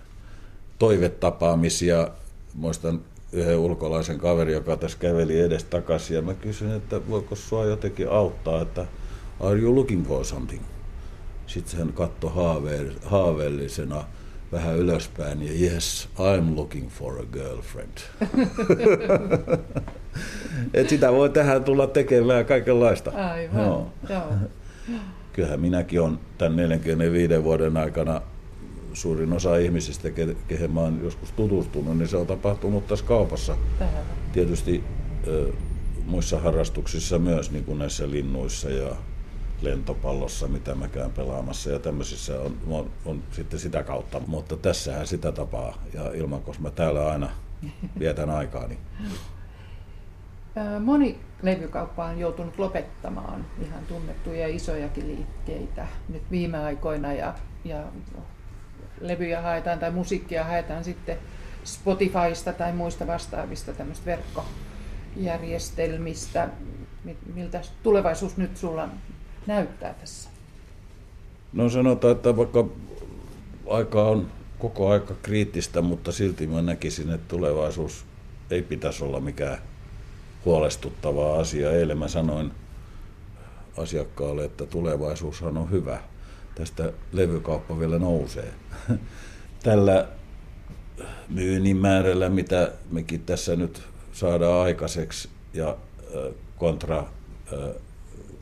toivetapaamisia. 0.79 2.07
Muistan 2.53 3.01
yhden 3.31 3.57
ulkolaisen 3.57 4.19
kaveri, 4.19 4.53
joka 4.53 4.77
tässä 4.77 4.97
käveli 4.97 5.39
edes 5.39 5.63
takaisin 5.63 6.15
ja 6.15 6.21
mä 6.21 6.33
kysyin, 6.33 6.71
että 6.71 7.01
voiko 7.09 7.35
sua 7.35 7.65
jotenkin 7.65 8.09
auttaa, 8.09 8.61
että 8.61 8.85
are 9.39 9.59
you 9.59 9.75
looking 9.75 10.07
for 10.07 10.25
something? 10.25 10.63
Sitten 11.47 11.79
hän 11.79 11.93
katsoi 11.93 12.31
haaveellisena 13.05 14.05
vähän 14.53 14.77
ylöspäin 14.77 15.47
ja 15.47 15.53
yes, 15.61 16.09
I'm 16.17 16.55
looking 16.55 16.89
for 16.89 17.19
a 17.19 17.25
girlfriend. 17.33 17.97
Et 20.73 20.89
sitä 20.89 21.11
voi 21.11 21.29
tähän 21.29 21.63
tulla 21.63 21.87
tekemään 21.87 22.45
kaikenlaista. 22.45 23.11
Aivan, 23.11 23.55
no. 23.55 23.91
joo. 24.09 24.33
Kyllähän 25.33 25.59
minäkin 25.59 26.01
olen 26.01 26.19
tämän 26.37 26.55
45 26.55 27.43
vuoden 27.43 27.77
aikana 27.77 28.21
suurin 28.93 29.33
osa 29.33 29.57
ihmisistä, 29.57 30.09
kehen 30.47 30.71
mä 30.71 30.79
olen 30.79 30.99
joskus 31.03 31.31
tutustunut, 31.31 31.97
niin 31.97 32.07
se 32.07 32.17
on 32.17 32.27
tapahtunut 32.27 32.87
tässä 32.87 33.05
kaupassa. 33.05 33.57
Tähän. 33.79 34.03
Tietysti 34.33 34.83
muissa 36.05 36.39
harrastuksissa 36.39 37.19
myös, 37.19 37.51
niin 37.51 37.63
kuin 37.63 37.79
näissä 37.79 38.11
linnuissa 38.11 38.69
ja 38.69 38.95
lentopallossa, 39.63 40.47
mitä 40.47 40.75
mä 40.75 40.87
käyn 40.87 41.11
pelaamassa 41.11 41.69
ja 41.69 41.79
tämmöisissä 41.79 42.41
on, 42.41 42.57
on, 42.67 42.91
on 43.05 43.23
sitten 43.31 43.59
sitä 43.59 43.83
kautta. 43.83 44.21
Mutta 44.27 44.57
tässähän 44.57 45.07
sitä 45.07 45.31
tapaa 45.31 45.77
ja 45.93 46.11
ilman, 46.13 46.41
koska 46.41 46.63
mä 46.63 46.71
täällä 46.71 47.11
aina 47.11 47.29
vietän 47.99 48.29
aikaa. 48.29 48.67
Niin. 48.67 48.79
Moni 50.79 51.19
levykauppa 51.41 52.05
on 52.05 52.19
joutunut 52.19 52.59
lopettamaan 52.59 53.45
ihan 53.61 53.85
tunnettuja 53.85 54.47
isojakin 54.47 55.07
liikkeitä 55.07 55.87
nyt 56.09 56.23
viime 56.31 56.57
aikoina 56.57 57.13
ja, 57.13 57.33
ja 57.65 57.83
levyjä 59.01 59.41
haetaan 59.41 59.79
tai 59.79 59.91
musiikkia 59.91 60.43
haetaan 60.43 60.83
sitten 60.83 61.17
Spotifysta 61.63 62.53
tai 62.53 62.73
muista 62.73 63.07
vastaavista 63.07 63.73
tämmöistä 63.73 64.05
verkkojärjestelmistä. 64.05 66.49
Miltä 67.33 67.61
tulevaisuus 67.83 68.37
nyt 68.37 68.57
sulla 68.57 68.89
näyttää 69.47 69.93
tässä? 69.93 70.29
No 71.53 71.69
sanotaan, 71.69 72.11
että 72.11 72.37
vaikka 72.37 72.65
aika 73.69 74.03
on 74.03 74.31
koko 74.59 74.89
aika 74.89 75.13
kriittistä, 75.21 75.81
mutta 75.81 76.11
silti 76.11 76.47
mä 76.47 76.61
näkisin, 76.61 77.09
että 77.09 77.27
tulevaisuus 77.27 78.05
ei 78.51 78.61
pitäisi 78.61 79.03
olla 79.03 79.19
mikään 79.19 79.57
huolestuttava 80.45 81.39
asia. 81.39 81.71
Eilen 81.71 81.97
mä 81.97 82.07
sanoin 82.07 82.51
asiakkaalle, 83.77 84.45
että 84.45 84.65
tulevaisuushan 84.65 85.57
on 85.57 85.71
hyvä. 85.71 85.99
Tästä 86.55 86.93
levykauppa 87.11 87.79
vielä 87.79 87.99
nousee. 87.99 88.53
Tällä 89.63 90.07
myynnin 91.29 91.77
määrällä, 91.77 92.29
mitä 92.29 92.71
mekin 92.91 93.23
tässä 93.25 93.55
nyt 93.55 93.83
saadaan 94.13 94.63
aikaiseksi 94.63 95.29
ja 95.53 95.77
kontra 96.57 97.05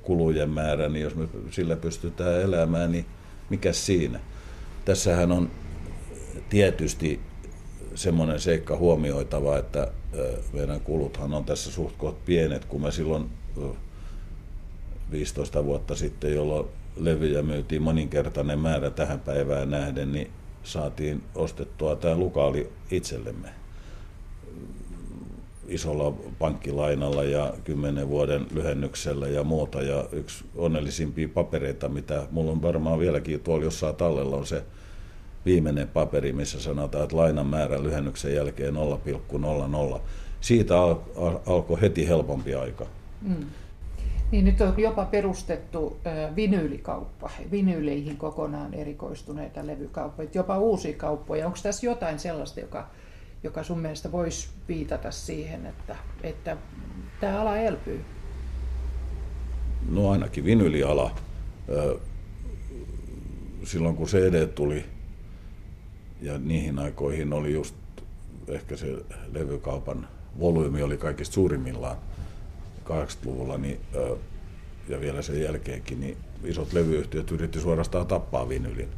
kulujen 0.03 0.49
määrä, 0.49 0.89
niin 0.89 1.03
jos 1.03 1.15
me 1.15 1.27
sillä 1.51 1.75
pystytään 1.75 2.41
elämään, 2.41 2.91
niin 2.91 3.05
mikä 3.49 3.73
siinä? 3.73 4.19
Tässähän 4.85 5.31
on 5.31 5.51
tietysti 6.49 7.19
semmoinen 7.95 8.39
seikka 8.39 8.77
huomioitava, 8.77 9.57
että 9.57 9.91
meidän 10.53 10.81
kuluthan 10.81 11.33
on 11.33 11.45
tässä 11.45 11.71
suht 11.71 11.95
pienet, 12.25 12.65
kun 12.65 12.81
me 12.81 12.91
silloin 12.91 13.29
15 15.11 15.65
vuotta 15.65 15.95
sitten, 15.95 16.35
jolloin 16.35 16.67
levyjä 16.95 17.41
myytiin 17.41 17.81
moninkertainen 17.81 18.59
määrä 18.59 18.89
tähän 18.89 19.19
päivään 19.19 19.69
nähden, 19.69 20.11
niin 20.11 20.31
saatiin 20.63 21.23
ostettua 21.35 21.95
tämä 21.95 22.15
lukaali 22.15 22.69
itsellemme 22.91 23.60
isolla 25.67 26.13
pankkilainalla 26.39 27.23
ja 27.23 27.53
kymmenen 27.63 28.09
vuoden 28.09 28.45
lyhennyksellä 28.53 29.27
ja 29.27 29.43
muuta. 29.43 29.81
Ja 29.81 30.05
yksi 30.11 30.43
onnellisimpia 30.55 31.29
papereita, 31.33 31.89
mitä 31.89 32.23
mulla 32.31 32.51
on 32.51 32.61
varmaan 32.61 32.99
vieläkin 32.99 33.39
tuolla 33.39 33.63
jossain 33.63 33.95
tallella, 33.95 34.35
on 34.35 34.45
se 34.45 34.63
viimeinen 35.45 35.87
paperi, 35.87 36.33
missä 36.33 36.61
sanotaan, 36.61 37.03
että 37.03 37.17
lainan 37.17 37.47
määrä 37.47 37.83
lyhennyksen 37.83 38.35
jälkeen 38.35 38.73
0,00. 38.73 39.99
Siitä 40.41 40.81
al- 40.81 40.95
al- 41.15 41.39
alkoi 41.45 41.81
heti 41.81 42.07
helpompi 42.07 42.55
aika. 42.55 42.85
Mm. 43.21 43.45
Niin 44.31 44.45
nyt 44.45 44.61
on 44.61 44.73
jopa 44.77 45.05
perustettu 45.05 45.97
vinyyllikauppa, 46.35 47.29
vinyyleihin 47.51 48.17
kokonaan 48.17 48.73
erikoistuneita 48.73 49.67
levykauppoja, 49.67 50.29
jopa 50.33 50.57
uusia 50.59 50.93
kauppoja. 50.97 51.45
Onko 51.45 51.57
tässä 51.63 51.85
jotain 51.85 52.19
sellaista, 52.19 52.59
joka, 52.59 52.89
joka 53.43 53.63
sun 53.63 53.79
mielestä 53.79 54.11
voisi 54.11 54.49
viitata 54.67 55.11
siihen, 55.11 55.65
että, 55.65 55.95
että 56.23 56.57
tämä 57.19 57.41
ala 57.41 57.57
elpyy? 57.57 58.05
No 59.89 60.11
ainakin 60.11 60.45
vinyyliala. 60.45 61.15
Silloin 63.63 63.95
kun 63.95 64.07
CD 64.07 64.47
tuli, 64.47 64.85
ja 66.21 66.37
niihin 66.37 66.79
aikoihin 66.79 67.33
oli 67.33 67.53
just 67.53 67.75
ehkä 68.47 68.77
se 68.77 69.05
levykaupan 69.31 70.07
volyymi 70.39 70.83
oli 70.83 70.97
kaikista 70.97 71.33
suurimmillaan 71.33 71.97
80-luvulla 72.85 73.57
niin, 73.57 73.79
ja 74.89 74.99
vielä 74.99 75.21
sen 75.21 75.41
jälkeenkin, 75.41 75.99
niin 75.99 76.17
isot 76.43 76.73
levyyhtiöt 76.73 77.31
yritti 77.31 77.59
suorastaan 77.59 78.07
tappaa 78.07 78.49
vinylin. 78.49 78.89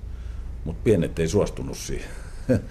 Mutta 0.65 0.81
pienet 0.83 1.19
ei 1.19 1.27
suostunut 1.27 1.77
siihen. 1.77 2.09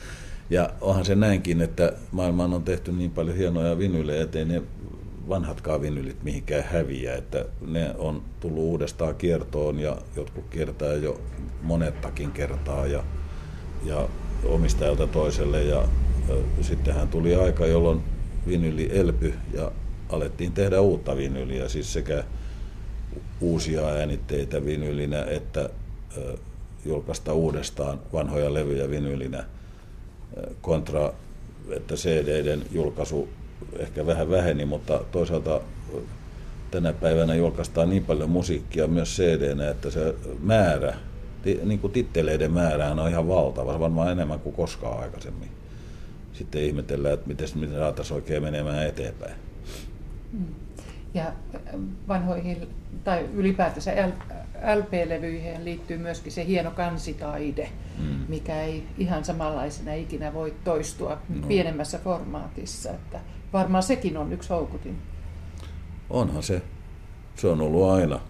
ja 0.52 0.70
onhan 0.80 1.04
se 1.04 1.14
näinkin, 1.14 1.60
että 1.60 1.92
maailmaan 2.10 2.54
on 2.54 2.62
tehty 2.62 2.92
niin 2.92 3.10
paljon 3.10 3.36
hienoja 3.36 3.78
vinylejä, 3.78 4.22
ettei 4.22 4.44
ne 4.44 4.62
vanhatkaan 5.28 5.82
vinylit 5.82 6.22
mihinkään 6.22 6.64
häviä, 6.64 7.14
että 7.14 7.44
ne 7.66 7.94
on 7.98 8.22
tullut 8.40 8.58
uudestaan 8.58 9.14
kiertoon 9.14 9.78
ja 9.78 9.96
jotkut 10.16 10.44
kiertää 10.50 10.92
jo 10.92 11.20
monettakin 11.62 12.30
kertaa 12.30 12.86
ja, 12.86 13.04
ja 13.84 14.08
omistajalta 14.44 15.06
toiselle. 15.06 15.62
Ja, 15.62 15.88
ja 16.28 16.64
sittenhän 16.64 17.08
tuli 17.08 17.34
aika, 17.34 17.66
jolloin 17.66 18.02
vinyli 18.46 18.88
elpy 18.92 19.34
ja 19.54 19.72
alettiin 20.08 20.52
tehdä 20.52 20.80
uutta 20.80 21.16
vinyliä, 21.16 21.68
siis 21.68 21.92
sekä 21.92 22.24
uusia 23.40 23.86
äänitteitä 23.86 24.64
vinylinä 24.64 25.24
että 25.24 25.70
julkaista 26.84 27.32
uudestaan 27.32 28.00
vanhoja 28.12 28.54
levyjä 28.54 28.90
vinylinä 28.90 29.44
kontra, 30.60 31.12
että 31.70 31.94
CD-den 31.94 32.62
julkaisu 32.72 33.28
ehkä 33.78 34.06
vähän 34.06 34.30
väheni, 34.30 34.64
mutta 34.64 35.00
toisaalta 35.12 35.60
tänä 36.70 36.92
päivänä 36.92 37.34
julkaistaan 37.34 37.90
niin 37.90 38.04
paljon 38.04 38.30
musiikkia 38.30 38.86
myös 38.86 39.16
cd 39.16 39.58
että 39.70 39.90
se 39.90 40.14
määrä, 40.40 40.94
niin 41.64 41.78
kuin 41.78 41.92
titteleiden 41.92 42.52
määrä 42.52 42.90
on 42.90 43.08
ihan 43.08 43.28
valtava, 43.28 43.80
varmaan 43.80 44.12
enemmän 44.12 44.40
kuin 44.40 44.54
koskaan 44.54 45.00
aikaisemmin. 45.00 45.48
Sitten 46.32 46.62
ihmetellään, 46.62 47.14
että 47.14 47.28
miten, 47.28 47.48
miten 47.54 47.78
saataisiin 47.78 48.14
oikein 48.14 48.42
menemään 48.42 48.86
eteenpäin. 48.86 49.34
Mm. 50.32 50.44
Ja 51.14 51.26
äh, 51.26 51.60
vanhoihin 52.08 52.68
tai 53.04 53.26
ylipäätänsä 53.34 53.92
LP-levyihin 54.62 55.64
liittyy 55.64 55.98
myöskin 55.98 56.32
se 56.32 56.46
hieno 56.46 56.70
kansitaide, 56.70 57.70
mm. 57.98 58.24
mikä 58.28 58.62
ei 58.62 58.82
ihan 58.98 59.24
samanlaisena 59.24 59.94
ikinä 59.94 60.34
voi 60.34 60.54
toistua 60.64 61.18
no. 61.28 61.46
pienemmässä 61.48 61.98
formaatissa. 62.04 62.90
Että 62.90 63.20
varmaan 63.52 63.82
sekin 63.82 64.16
on 64.16 64.32
yksi 64.32 64.48
houkutin. 64.48 64.98
Onhan 66.10 66.42
se. 66.42 66.62
Se 67.36 67.48
on 67.48 67.60
ollut 67.60 67.90
aina. 67.90 68.20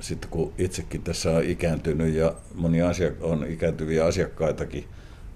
Sitten 0.00 0.30
kun 0.30 0.52
itsekin 0.58 1.02
tässä 1.02 1.30
on 1.30 1.44
ikääntynyt 1.44 2.14
ja 2.14 2.34
moni 2.54 2.82
asia, 2.82 3.10
on 3.20 3.46
ikääntyviä 3.46 4.04
asiakkaitakin, 4.04 4.84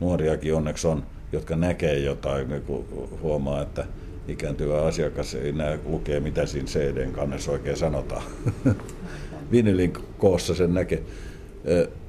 nuoriakin 0.00 0.54
onneksi 0.54 0.86
on, 0.86 1.06
jotka 1.32 1.56
näkee 1.56 1.98
jotain, 1.98 2.48
niin 2.48 2.62
kun 2.62 3.08
huomaa, 3.22 3.62
että 3.62 3.86
ikääntyvä 4.28 4.82
asiakas 4.82 5.34
ei 5.34 5.52
näe 5.52 5.80
lukee, 5.84 6.20
mitä 6.20 6.46
siinä 6.46 6.66
cd 6.68 7.10
kannessa 7.12 7.52
oikein 7.52 7.76
sanotaan. 7.76 8.22
Vinylin 9.52 9.92
koossa 10.18 10.54
sen 10.54 10.74
näkee. 10.74 11.02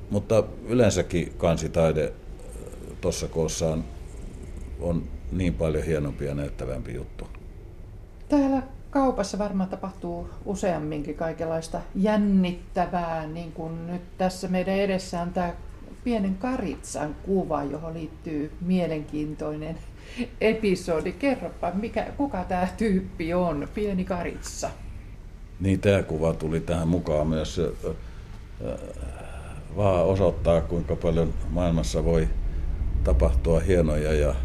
Mutta 0.10 0.43
yleensäkin 0.67 1.34
kansitaide 1.38 2.13
tuossa 3.01 3.28
koossa 3.28 3.67
on, 3.67 3.84
on 4.80 5.04
niin 5.32 5.54
paljon 5.54 5.84
hienompi 5.84 6.25
ja 6.25 6.36
näyttävämpi 6.36 6.93
juttu. 6.93 7.28
Täällä 8.30 8.63
kaupassa 8.89 9.39
varmaan 9.39 9.69
tapahtuu 9.69 10.30
useamminkin 10.45 11.15
kaikenlaista 11.15 11.82
jännittävää, 11.95 13.28
niin 13.28 13.51
kuin 13.51 13.88
nyt 13.88 14.01
tässä 14.17 14.47
meidän 14.47 14.75
edessä 14.75 15.21
on 15.21 15.34
tämä 15.34 15.54
pienen 16.04 16.36
karitsan 16.36 17.15
kuva, 17.25 17.63
johon 17.63 17.93
liittyy 17.93 18.51
mielenkiintoinen 18.62 19.78
episodi. 20.41 21.11
Kerropa, 21.11 21.71
mikä, 21.71 22.07
kuka 22.17 22.43
tämä 22.43 22.67
tyyppi 22.77 23.33
on, 23.33 23.67
pieni 23.73 24.05
karitsa? 24.05 24.69
Niin, 25.59 25.79
tämä 25.79 26.03
kuva 26.03 26.33
tuli 26.33 26.59
tähän 26.59 26.87
mukaan 26.87 27.27
myös 27.27 27.61
vaan 29.75 30.05
osoittaa, 30.05 30.61
kuinka 30.61 30.95
paljon 30.95 31.33
maailmassa 31.49 32.05
voi 32.05 32.27
tapahtua 33.03 33.59
hienoja 33.59 34.13
ja 34.13 34.35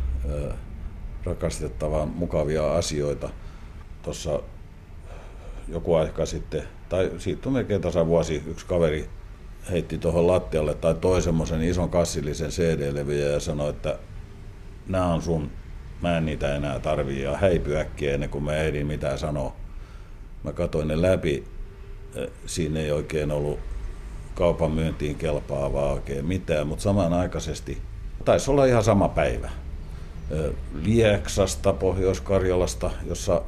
rakastettavan 1.24 2.08
mukavia 2.08 2.74
asioita. 2.74 3.30
Tuossa 4.02 4.40
joku 5.68 5.94
aika 5.94 6.26
sitten, 6.26 6.62
tai 6.88 7.10
siitä 7.18 7.48
on 7.48 7.52
melkein 7.52 7.80
tasa 7.80 8.06
vuosi, 8.06 8.42
yksi 8.46 8.66
kaveri 8.66 9.08
heitti 9.70 9.98
tuohon 9.98 10.26
lattialle 10.26 10.74
tai 10.74 10.94
toi 10.94 11.22
semmoisen 11.22 11.62
ison 11.62 11.90
kassillisen 11.90 12.50
CD-levyjä 12.50 13.28
ja 13.28 13.40
sanoi, 13.40 13.70
että 13.70 13.98
nämä 14.90 15.06
on 15.06 15.22
sun, 15.22 15.50
mä 16.02 16.16
en 16.18 16.26
niitä 16.26 16.54
enää 16.54 16.78
tarvii 16.78 17.22
ja 17.22 17.36
häipy 17.36 17.76
äkkiä 17.76 18.14
ennen 18.14 18.30
kuin 18.30 18.44
mä 18.44 18.56
ehdin 18.56 18.86
mitään 18.86 19.18
sanoa. 19.18 19.56
Mä 20.44 20.52
katsoin 20.52 20.88
ne 20.88 21.02
läpi, 21.02 21.44
siinä 22.46 22.80
ei 22.80 22.92
oikein 22.92 23.30
ollut 23.30 23.58
kaupan 24.34 24.70
myyntiin 24.70 25.16
kelpaavaa 25.16 25.92
oikein 25.92 26.24
mitään, 26.24 26.66
mutta 26.66 26.82
samanaikaisesti 26.82 27.78
taisi 28.24 28.50
olla 28.50 28.64
ihan 28.64 28.84
sama 28.84 29.08
päivä. 29.08 29.50
Lieksasta, 30.82 31.72
Pohjois-Karjalasta, 31.72 32.90
jossa 33.08 33.42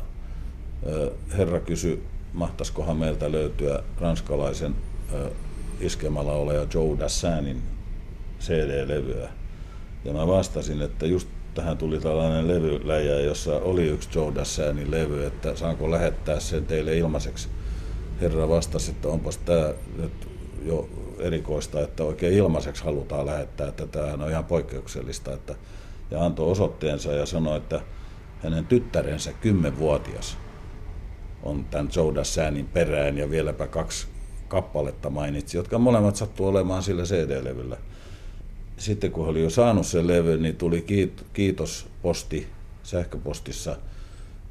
herra 1.39 1.61
kysyi, 1.61 2.03
mahtaisikohan 2.33 2.97
meiltä 2.97 3.33
löytyä 3.33 3.83
ranskalaisen 4.01 4.75
oleja 6.15 6.67
Joe 6.75 6.99
Dassanin 6.99 7.63
CD-levyä. 8.41 9.29
Ja 10.05 10.13
mä 10.13 10.27
vastasin, 10.27 10.83
että 10.83 11.07
just 11.07 11.29
tähän 11.55 11.79
tuli 11.79 12.01
tällainen 12.01 12.49
levyläjä, 12.49 13.21
jossa 13.21 13.57
oli 13.57 13.87
yksi 13.89 14.09
Joe 14.15 14.35
Dassanin 14.35 14.91
levy, 14.91 15.27
että 15.27 15.57
saanko 15.57 15.91
lähettää 15.91 16.41
sen 16.41 16.67
teille 16.67 16.97
ilmaiseksi. 16.97 17.49
Herra 18.21 18.49
vastasi, 18.49 18.91
että 18.91 19.09
onpas 19.09 19.39
tämä 19.39 19.73
nyt 19.97 20.29
jo 20.65 20.89
erikoista, 21.19 21.81
että 21.81 22.05
oikein 22.05 22.35
ilmaiseksi 22.35 22.85
halutaan 22.85 23.27
lähettää, 23.27 23.69
että 23.69 23.87
tämähän 23.87 24.23
on 24.23 24.31
ihan 24.31 24.45
poikkeuksellista. 24.45 25.33
Että, 25.33 25.55
ja 26.11 26.25
antoi 26.25 26.51
osoitteensa 26.51 27.13
ja 27.13 27.27
sanoi, 27.27 27.57
että 27.57 27.81
hänen 28.43 28.67
tyttärensä, 28.67 29.33
kymmenvuotias, 29.33 30.39
on 31.43 31.65
tämän 31.65 31.89
Joe 31.97 32.15
Dassanin 32.15 32.67
perään 32.67 33.19
ja 33.19 33.31
vieläpä 33.31 33.67
kaksi 33.67 34.07
kappaletta 34.49 35.11
mainitsi, 35.11 35.57
jotka 35.57 35.79
molemmat 35.79 36.17
sattuu 36.17 36.47
olemaan 36.47 36.83
sillä 36.83 37.03
CD-levyllä. 37.03 37.77
Sitten 38.77 39.13
kun 39.13 39.27
oli 39.27 39.43
jo 39.43 39.51
saanut 39.51 39.87
sen 39.87 40.07
levyn, 40.07 40.43
niin 40.43 40.57
tuli 40.57 40.87
kiitosposti 41.33 42.47
sähköpostissa, 42.83 43.77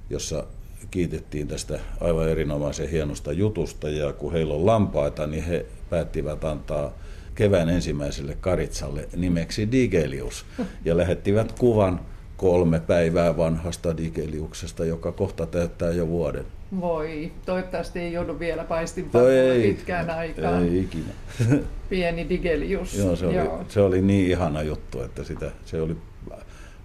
jossa 0.10 0.44
kiitettiin 0.92 1.48
tästä 1.48 1.80
aivan 2.02 2.30
erinomaisen 2.30 2.90
hienosta 2.90 3.32
jutusta. 3.32 3.90
Ja 3.90 4.14
kun 4.14 4.32
heillä 4.32 4.54
on 4.54 4.66
lampaita, 4.66 5.28
niin 5.28 5.44
he 5.44 5.66
päättivät 5.90 6.44
antaa 6.44 6.94
kevään 7.36 7.70
ensimmäiselle 7.70 8.38
karitsalle 8.42 9.10
nimeksi 9.16 9.72
Digelius. 9.72 10.46
Ja 10.86 10.98
lähettivät 10.98 11.52
kuvan 11.52 12.00
kolme 12.42 12.80
päivää 12.80 13.38
vanhasta 13.38 13.98
Digeliuksesta, 13.98 14.86
joka 14.86 15.12
kohta 15.12 15.46
täyttää 15.46 15.92
jo 15.92 16.08
vuoden. 16.08 16.46
Voi, 16.80 17.32
toivottavasti 17.46 18.00
ei 18.00 18.14
joudu 18.14 18.40
vielä 18.40 18.64
paistinpannulle 18.64 19.62
pitkään 19.62 20.10
aikaan. 20.10 20.64
Ei 20.64 20.80
ikinä. 20.80 21.14
Pieni 21.90 22.30
Digelius. 22.30 22.94
Joo, 22.98 23.16
se 23.16 23.26
oli, 23.26 23.36
Joo. 23.36 23.66
se 23.68 23.82
oli 23.82 24.02
niin 24.02 24.32
ihana 24.32 24.64
juttu, 24.64 25.02
että 25.02 25.24
sitä, 25.24 25.52
se 25.66 25.82
oli 25.82 25.98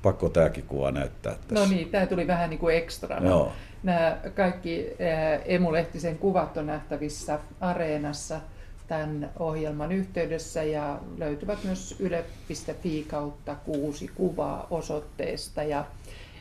pakko 0.03 0.29
tämäkin 0.29 0.65
kuva 0.65 0.91
näyttää 0.91 1.35
tässä. 1.49 1.65
No 1.65 1.71
niin, 1.71 1.91
tämä 1.91 2.07
tuli 2.07 2.27
vähän 2.27 2.51
niin 2.51 2.61
kuin 2.61 2.77
ekstra. 2.77 3.19
Joo. 3.25 3.53
Nämä 3.83 4.19
kaikki 4.35 4.87
Emu 5.45 5.73
Lehtisen 5.73 6.19
kuvat 6.19 6.57
on 6.57 6.67
nähtävissä 6.67 7.39
Areenassa 7.61 8.41
tämän 8.89 9.31
ohjelman 9.39 9.93
yhteydessä 9.93 10.63
ja 10.63 11.01
löytyvät 11.19 11.65
myös 11.65 11.97
yle.fi 11.99 13.07
kautta 13.09 13.55
kuusi 13.55 14.09
kuvaa 14.09 14.67
osoitteesta. 14.71 15.63
Ja 15.63 15.85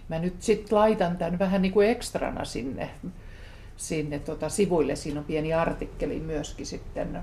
mä 0.10 0.20
nyt 0.20 0.42
sitten 0.42 0.78
laitan 0.78 1.18
tämän 1.18 1.40
vähän 1.40 1.62
niin 1.62 1.74
kuin 1.74 1.90
ekstrana 1.90 2.46
sinne 2.46 2.90
sinne 3.78 4.20
tota, 4.20 4.50
sivuille. 4.50 4.96
Siinä 4.96 5.20
on 5.20 5.26
pieni 5.26 5.54
artikkeli 5.54 6.20
myöskin 6.20 6.66
sitten 6.66 7.20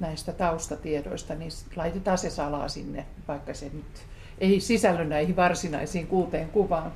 näistä 0.00 0.32
taustatiedoista, 0.32 1.34
niin 1.34 1.50
laitetaan 1.76 2.18
se 2.18 2.30
salaa 2.30 2.68
sinne, 2.68 3.06
vaikka 3.28 3.54
se 3.54 3.70
nyt 3.74 4.06
ei 4.38 4.60
sisälly 4.60 5.04
näihin 5.04 5.36
varsinaisiin 5.36 6.06
kuuteen 6.06 6.48
kuvaan. 6.48 6.92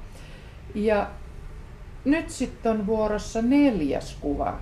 Ja 0.74 1.10
nyt 2.04 2.30
sitten 2.30 2.72
on 2.72 2.86
vuorossa 2.86 3.42
neljäs 3.42 4.16
kuva. 4.20 4.60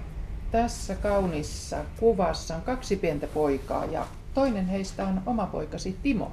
Tässä 0.51 0.95
kaunissa 0.95 1.77
kuvassa 2.01 2.57
on 2.57 2.63
kaksi 2.63 2.97
pientä 2.97 3.27
poikaa 3.27 3.85
ja 3.85 4.07
toinen 4.35 4.67
heistä 4.67 5.07
on 5.07 5.23
oma 5.27 5.47
poikasi 5.47 5.97
Timo. 6.03 6.33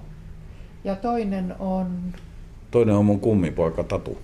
Ja 0.84 0.96
toinen 0.96 1.56
on... 1.60 2.14
Toinen 2.72 2.96
on 2.96 3.06
mun 3.06 3.20
kummipoika 3.20 3.84
Tatu 3.84 4.18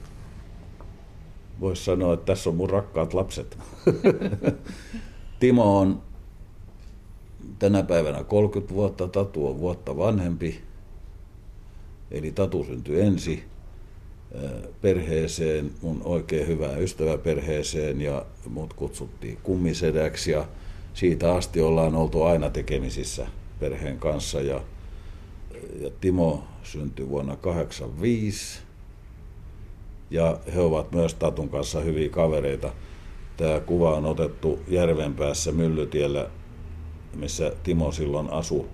voisi 1.62 1.84
sanoa, 1.84 2.14
että 2.14 2.26
tässä 2.26 2.50
on 2.50 2.56
mun 2.56 2.70
rakkaat 2.70 3.14
lapset. 3.14 3.58
Timo 5.40 5.80
on 5.80 6.02
tänä 7.60 7.84
päivänä 7.84 8.24
30 8.24 8.74
vuotta, 8.74 9.08
Tatu 9.08 9.48
on 9.48 9.60
vuotta 9.60 9.98
vanhempi. 9.98 10.62
Eli 12.12 12.32
Tatu 12.32 12.64
syntyi 12.64 13.02
ensi 13.02 13.44
perheeseen, 14.82 15.72
mun 15.82 16.02
oikein 16.04 16.48
hyvään 16.48 16.82
ystäväperheeseen 16.82 18.02
ja 18.02 18.26
mut 18.50 18.74
kutsuttiin 18.74 19.38
kummisedäksi 19.44 20.32
ja 20.32 20.48
siitä 20.94 21.34
asti 21.34 21.62
ollaan 21.62 21.96
oltu 21.96 22.24
aina 22.24 22.50
tekemisissä 22.50 23.28
perheen 23.60 24.00
kanssa 24.00 24.42
ja, 24.42 24.62
ja 25.82 25.90
Timo 26.02 26.44
syntyi 26.64 27.10
vuonna 27.10 27.36
1985 27.36 28.60
ja 30.12 30.40
he 30.54 30.60
ovat 30.60 30.92
myös 30.92 31.14
Tatun 31.14 31.50
kanssa 31.50 31.80
hyviä 31.80 32.10
kavereita. 32.10 32.74
Tämä 33.38 33.60
kuva 33.60 33.96
on 33.96 34.06
otettu 34.06 34.60
Järvenpäässä 34.68 35.52
Myllytiellä, 35.52 36.30
missä 37.16 37.52
Timo 37.64 37.92
silloin 37.92 38.30
asui 38.30 38.66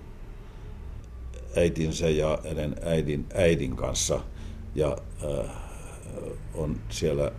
äitinsä 1.57 2.09
ja 2.09 2.39
äidin, 2.85 3.25
äidin 3.33 3.75
kanssa. 3.75 4.19
Ja 4.77 4.97
äh, 5.23 5.49
on 6.53 6.75
siellä 6.89 7.31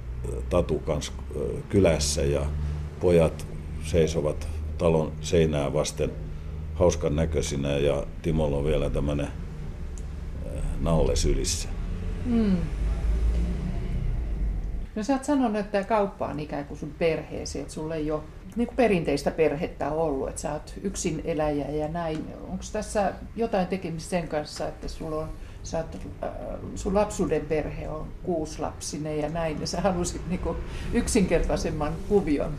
Tatu 0.50 0.78
kanssa 0.78 1.12
äh, 1.18 1.62
kylässä 1.68 2.22
ja 2.22 2.46
pojat 3.00 3.46
seisovat 3.84 4.48
talon 4.78 5.12
seinää 5.20 5.72
vasten 5.72 6.10
hauskan 6.74 7.16
näköisinä 7.16 7.68
ja 7.68 8.06
Timolla 8.22 8.56
on 8.56 8.64
vielä 8.64 8.90
tämmöinen 8.90 9.26
äh, 9.26 10.62
nalle 10.80 11.16
sylissä. 11.16 11.68
Mm. 12.26 12.56
No 14.94 15.02
sä 15.02 15.12
oot 15.12 15.24
sanonut, 15.24 15.56
että 15.56 15.84
kauppa 15.84 16.26
on 16.26 16.40
ikään 16.40 16.64
kuin 16.64 16.78
sun 16.78 16.94
perheesi, 16.98 17.60
että 17.60 17.74
sulla 17.74 17.94
ei 17.94 18.10
ole 18.10 18.22
niin 18.56 18.66
kuin 18.66 18.76
perinteistä 18.76 19.30
perhettä 19.30 19.90
ollut, 19.90 20.28
että 20.28 20.40
sä 20.40 20.52
oot 20.52 20.74
yksin 20.82 21.20
eläjä 21.24 21.70
ja 21.70 21.88
näin. 21.88 22.24
Onko 22.48 22.64
tässä 22.72 23.12
jotain 23.36 23.66
tekemistä 23.66 24.10
sen 24.10 24.28
kanssa, 24.28 24.68
että 24.68 24.88
sulla 24.88 25.16
on, 25.16 25.28
sä 25.70 25.78
oot, 25.78 25.96
äh, 26.22 26.30
sun 26.74 26.94
lapsuuden 26.94 27.46
perhe 27.46 27.88
on 27.88 28.08
kuuslapsinen 28.22 29.18
ja 29.18 29.28
näin, 29.28 29.60
ja 29.60 29.66
sä 29.66 29.80
halusit 29.80 30.28
niin 30.28 30.40
kuin 30.40 30.56
yksinkertaisemman 30.92 31.92
kuvion? 32.08 32.54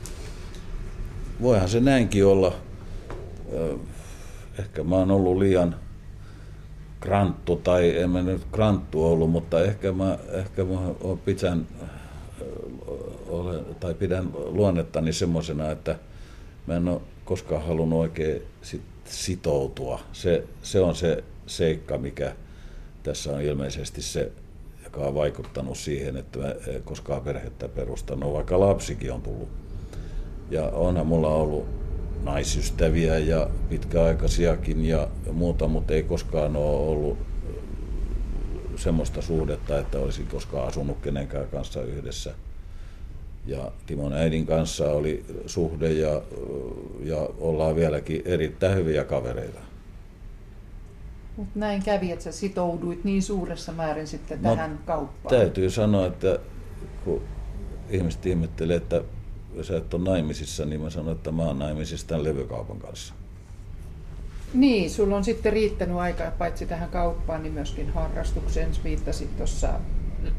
Voihan 1.41 1.69
se 1.69 1.79
näinkin 1.79 2.25
olla. 2.25 2.55
Ehkä 4.59 4.83
mä 4.83 4.95
oon 4.95 5.11
ollut 5.11 5.37
liian 5.37 5.75
kranttu, 6.99 7.55
tai 7.55 7.97
en 7.97 8.09
mä 8.09 8.21
nyt 8.21 8.41
kranttu 8.51 9.05
ollut, 9.05 9.31
mutta 9.31 9.63
ehkä 9.63 9.91
mä, 9.91 10.17
ehkä 10.31 10.63
mä 10.63 10.79
pitän 11.25 11.67
olen, 13.27 13.65
tai 13.79 13.93
pidän 13.93 14.29
luonnettani 14.33 15.13
semmoisena, 15.13 15.71
että 15.71 15.95
mä 16.67 16.75
en 16.75 16.87
ole 16.87 17.01
koskaan 17.25 17.65
halunnut 17.65 17.99
oikein 17.99 18.41
sit 18.61 18.81
sitoutua. 19.05 19.99
Se, 20.13 20.43
se 20.61 20.81
on 20.81 20.95
se 20.95 21.23
seikka, 21.47 21.97
mikä 21.97 22.35
tässä 23.03 23.33
on 23.33 23.41
ilmeisesti 23.41 24.01
se, 24.01 24.31
joka 24.83 25.01
on 25.01 25.15
vaikuttanut 25.15 25.77
siihen, 25.77 26.17
että 26.17 26.39
mä 26.39 26.55
koskaan 26.83 27.21
perhettä 27.21 27.67
perustanut, 27.67 28.33
vaikka 28.33 28.59
lapsikin 28.59 29.13
on 29.13 29.21
tullut. 29.21 29.49
Ja 30.49 30.63
onhan 30.63 31.07
mulla 31.07 31.29
ollut 31.29 31.65
naisystäviä 32.23 33.17
ja 33.17 33.49
pitkäaikaisiakin 33.69 34.85
ja 34.85 35.07
muuta, 35.31 35.67
mutta 35.67 35.93
ei 35.93 36.03
koskaan 36.03 36.55
ole 36.55 36.89
ollut 36.89 37.17
semmoista 38.75 39.21
suhdetta, 39.21 39.79
että 39.79 39.99
olisi 39.99 40.23
koskaan 40.23 40.67
asunut 40.67 40.97
kenenkään 41.01 41.47
kanssa 41.47 41.81
yhdessä. 41.81 42.33
Ja 43.45 43.71
Timon 43.85 44.13
äidin 44.13 44.45
kanssa 44.45 44.91
oli 44.91 45.25
suhde 45.45 45.91
ja, 45.91 46.21
ja 47.03 47.29
ollaan 47.39 47.75
vieläkin 47.75 48.21
erittäin 48.25 48.77
hyviä 48.77 49.03
kavereita. 49.03 49.68
Mutta 51.39 51.59
näin 51.59 51.83
kävi, 51.83 52.11
että 52.11 52.23
sä 52.23 52.31
sitouduit 52.31 53.03
niin 53.03 53.21
suuressa 53.21 53.71
määrin 53.71 54.07
sitten 54.07 54.41
no, 54.41 54.49
tähän 54.49 54.79
kauppaan. 54.85 55.35
Täytyy 55.35 55.69
sanoa, 55.69 56.05
että 56.05 56.39
kun 57.05 57.21
ihmiset 57.89 58.25
ihmettelee, 58.25 58.77
että 58.77 59.01
sä 59.61 59.77
et 59.77 59.93
ole 59.93 60.03
naimisissa, 60.03 60.65
niin 60.65 60.81
mä 60.81 60.89
sanon, 60.89 61.15
että 61.15 61.31
mä 61.31 61.43
oon 61.43 61.59
naimisissa 61.59 62.07
tämän 62.07 62.23
levykaupan 62.23 62.79
kanssa. 62.79 63.13
Niin, 64.53 64.89
sulla 64.89 65.15
on 65.15 65.23
sitten 65.23 65.53
riittänyt 65.53 65.97
aikaa 65.97 66.31
paitsi 66.31 66.65
tähän 66.65 66.89
kauppaan, 66.89 67.43
niin 67.43 67.53
myöskin 67.53 67.89
harrastukseen. 67.89 68.69
Viittasit 68.83 69.37
tuossa 69.37 69.69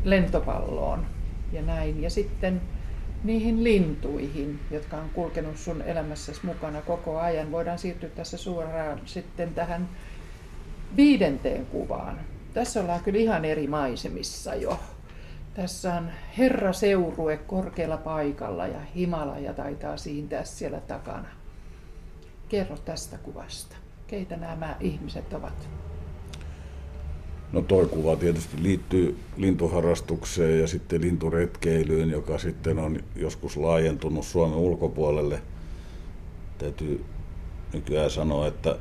lentopalloon 0.05 1.07
ja 1.53 1.63
näin. 1.63 2.03
Ja 2.03 2.11
sitten 2.11 2.61
niihin 3.25 3.65
lintuihin, 3.65 4.61
jotka 4.71 4.97
on 4.97 5.11
kulkenut 5.15 5.57
sun 5.57 5.83
elämässäsi 5.83 6.47
mukana 6.47 6.83
koko 6.83 7.19
ajan. 7.19 7.53
Voidaan 7.53 7.79
siirtyä 7.79 8.09
tässä 8.09 8.37
suoraan 8.37 9.01
sitten 9.05 9.55
tähän 9.55 9.89
viidenteen 10.97 11.67
kuvaan. 11.67 12.21
Tässä 12.55 12.81
ollaan 12.81 13.01
kyllä 13.01 13.19
ihan 13.19 13.45
eri 13.45 13.67
maisemissa 13.67 14.55
jo. 14.55 14.81
Tässä 15.55 15.95
on 15.95 16.11
Herra 16.39 16.73
Seurue 16.73 17.37
korkealla 17.37 17.97
paikalla 17.97 18.67
ja 18.67 18.81
Himalaja 18.97 19.55
taitaa 19.55 19.97
siintää 19.97 20.45
siellä 20.45 20.81
takana. 20.81 21.29
Kerro 22.49 22.77
tästä 22.77 23.19
kuvasta. 23.19 23.77
Keitä 24.07 24.37
nämä 24.37 24.77
ihmiset 24.81 25.33
ovat? 25.33 25.69
No 27.53 27.63
toi 27.63 27.87
kuva 27.87 28.17
tietysti 28.17 28.63
liittyy 28.63 29.19
lintuharrastukseen 29.37 30.61
ja 30.61 30.67
sitten 30.67 31.01
linturetkeilyyn, 31.01 32.11
joka 32.11 32.39
sitten 32.39 32.79
on 32.79 33.01
joskus 33.17 33.57
laajentunut 33.57 34.25
Suomen 34.25 34.59
ulkopuolelle. 34.59 35.43
Täytyy 36.59 37.05
nykyään 37.73 38.11
sanoa, 38.11 38.47
että 38.47 38.77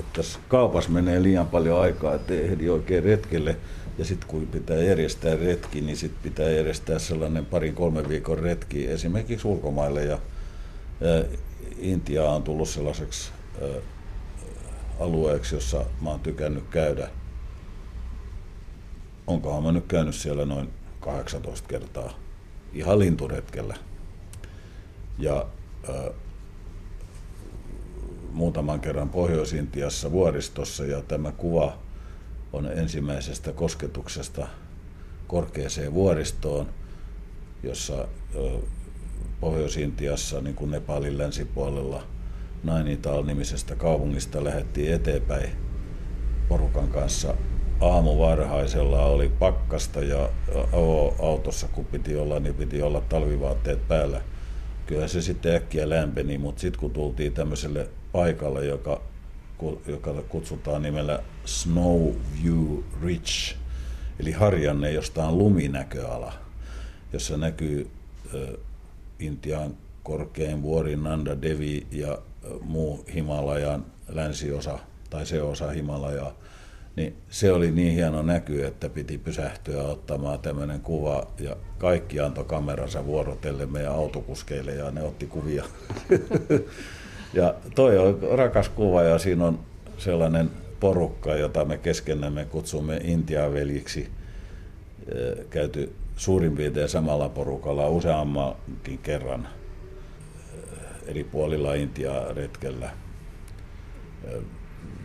että 0.00 0.22
kaupassa 0.48 0.90
menee 0.90 1.22
liian 1.22 1.46
paljon 1.46 1.80
aikaa, 1.80 2.14
ettei 2.14 2.44
ehdi 2.44 2.68
oikein 2.68 3.04
retkelle. 3.04 3.56
Ja 3.98 4.04
sitten 4.04 4.28
kun 4.28 4.46
pitää 4.46 4.76
järjestää 4.76 5.36
retki, 5.36 5.80
niin 5.80 5.96
sitten 5.96 6.22
pitää 6.22 6.50
järjestää 6.50 6.98
sellainen 6.98 7.46
parin 7.46 7.74
kolmen 7.74 8.08
viikon 8.08 8.38
retki 8.38 8.86
esimerkiksi 8.86 9.48
ulkomaille. 9.48 10.04
Ja, 10.04 10.18
Intia 11.78 12.30
on 12.30 12.42
tullut 12.42 12.68
sellaiseksi 12.68 13.30
alueeksi, 15.00 15.54
jossa 15.54 15.84
mä 16.00 16.10
oon 16.10 16.20
tykännyt 16.20 16.64
käydä. 16.70 17.08
Onkohan 19.26 19.62
mä 19.62 19.72
nyt 19.72 19.86
käynyt 19.86 20.14
siellä 20.14 20.44
noin 20.44 20.68
18 21.00 21.68
kertaa 21.68 22.10
ihan 22.72 22.98
linturetkellä. 22.98 23.76
Ja 25.18 25.46
muutaman 28.36 28.80
kerran 28.80 29.08
Pohjois-Intiassa 29.08 30.12
vuoristossa 30.12 30.84
ja 30.84 31.02
tämä 31.02 31.32
kuva 31.32 31.78
on 32.52 32.66
ensimmäisestä 32.66 33.52
kosketuksesta 33.52 34.46
korkeaseen 35.26 35.94
vuoristoon, 35.94 36.66
jossa 37.62 38.08
Pohjois-Intiassa, 39.40 40.40
niin 40.40 40.54
kuin 40.54 40.70
Nepalin 40.70 41.18
länsipuolella, 41.18 42.02
Nainital-nimisestä 42.64 43.76
kaupungista 43.76 44.44
lähdettiin 44.44 44.94
eteenpäin 44.94 45.50
porukan 46.48 46.88
kanssa 46.88 47.34
aamuvarhaisella 47.80 49.06
oli 49.06 49.28
pakkasta 49.28 50.00
ja 50.00 50.30
autossa 51.22 51.68
kun 51.68 51.84
piti 51.84 52.16
olla, 52.16 52.40
niin 52.40 52.54
piti 52.54 52.82
olla 52.82 53.00
talvivaatteet 53.00 53.88
päällä. 53.88 54.20
Kyllä 54.86 55.08
se 55.08 55.22
sitten 55.22 55.56
äkkiä 55.56 55.88
lämpeni, 55.88 56.38
mutta 56.38 56.60
sitten 56.60 56.80
kun 56.80 56.90
tultiin 56.90 57.32
tämmöiselle 57.32 57.88
paikalle, 58.16 58.66
joka, 58.66 59.00
joka 59.86 60.12
kutsutaan 60.28 60.82
nimellä 60.82 61.22
Snow 61.44 62.12
View 62.42 62.78
Ridge, 63.02 63.56
eli 64.20 64.32
harjanne, 64.32 64.92
josta 64.92 65.24
on 65.24 65.38
luminäköala, 65.38 66.32
jossa 67.12 67.36
näkyy 67.36 67.90
Intian 69.18 69.74
korkein 70.02 70.62
vuori 70.62 70.96
Nanda 70.96 71.42
Devi 71.42 71.86
ja 71.92 72.18
muu 72.60 73.04
Himalajan 73.14 73.84
länsiosa 74.08 74.78
tai 75.10 75.26
se 75.26 75.42
osa 75.42 75.70
Himalajaa, 75.70 76.32
niin 76.96 77.16
se 77.30 77.52
oli 77.52 77.70
niin 77.70 77.92
hieno 77.92 78.22
näky, 78.22 78.64
että 78.64 78.88
piti 78.88 79.18
pysähtyä 79.18 79.82
ottamaan 79.82 80.38
tämmöinen 80.38 80.80
kuva 80.80 81.26
ja 81.38 81.56
kaikki 81.78 82.20
antoi 82.20 82.44
kameransa 82.44 83.06
vuorotelle 83.06 83.66
meidän 83.66 83.92
autokuskeille 83.92 84.74
ja 84.74 84.90
ne 84.90 85.02
otti 85.02 85.26
kuvia. 85.26 85.64
ja 87.32 87.54
toi 87.74 87.98
on 87.98 88.18
rakas 88.32 88.68
kuva 88.68 89.02
ja 89.02 89.18
siinä 89.18 89.44
on 89.44 89.58
sellainen 89.98 90.50
porukka, 90.80 91.34
jota 91.34 91.64
me 91.64 91.78
keskenämme 91.78 92.44
kutsumme 92.44 92.96
Intiaveljiksi, 93.04 94.10
käyty 95.50 95.92
suurin 96.16 96.56
piirtein 96.56 96.88
samalla 96.88 97.28
porukalla 97.28 97.88
useammankin 97.88 98.98
kerran 99.02 99.48
eri 101.06 101.24
puolilla 101.24 101.74
Intiaa 101.74 102.32
retkellä 102.32 102.90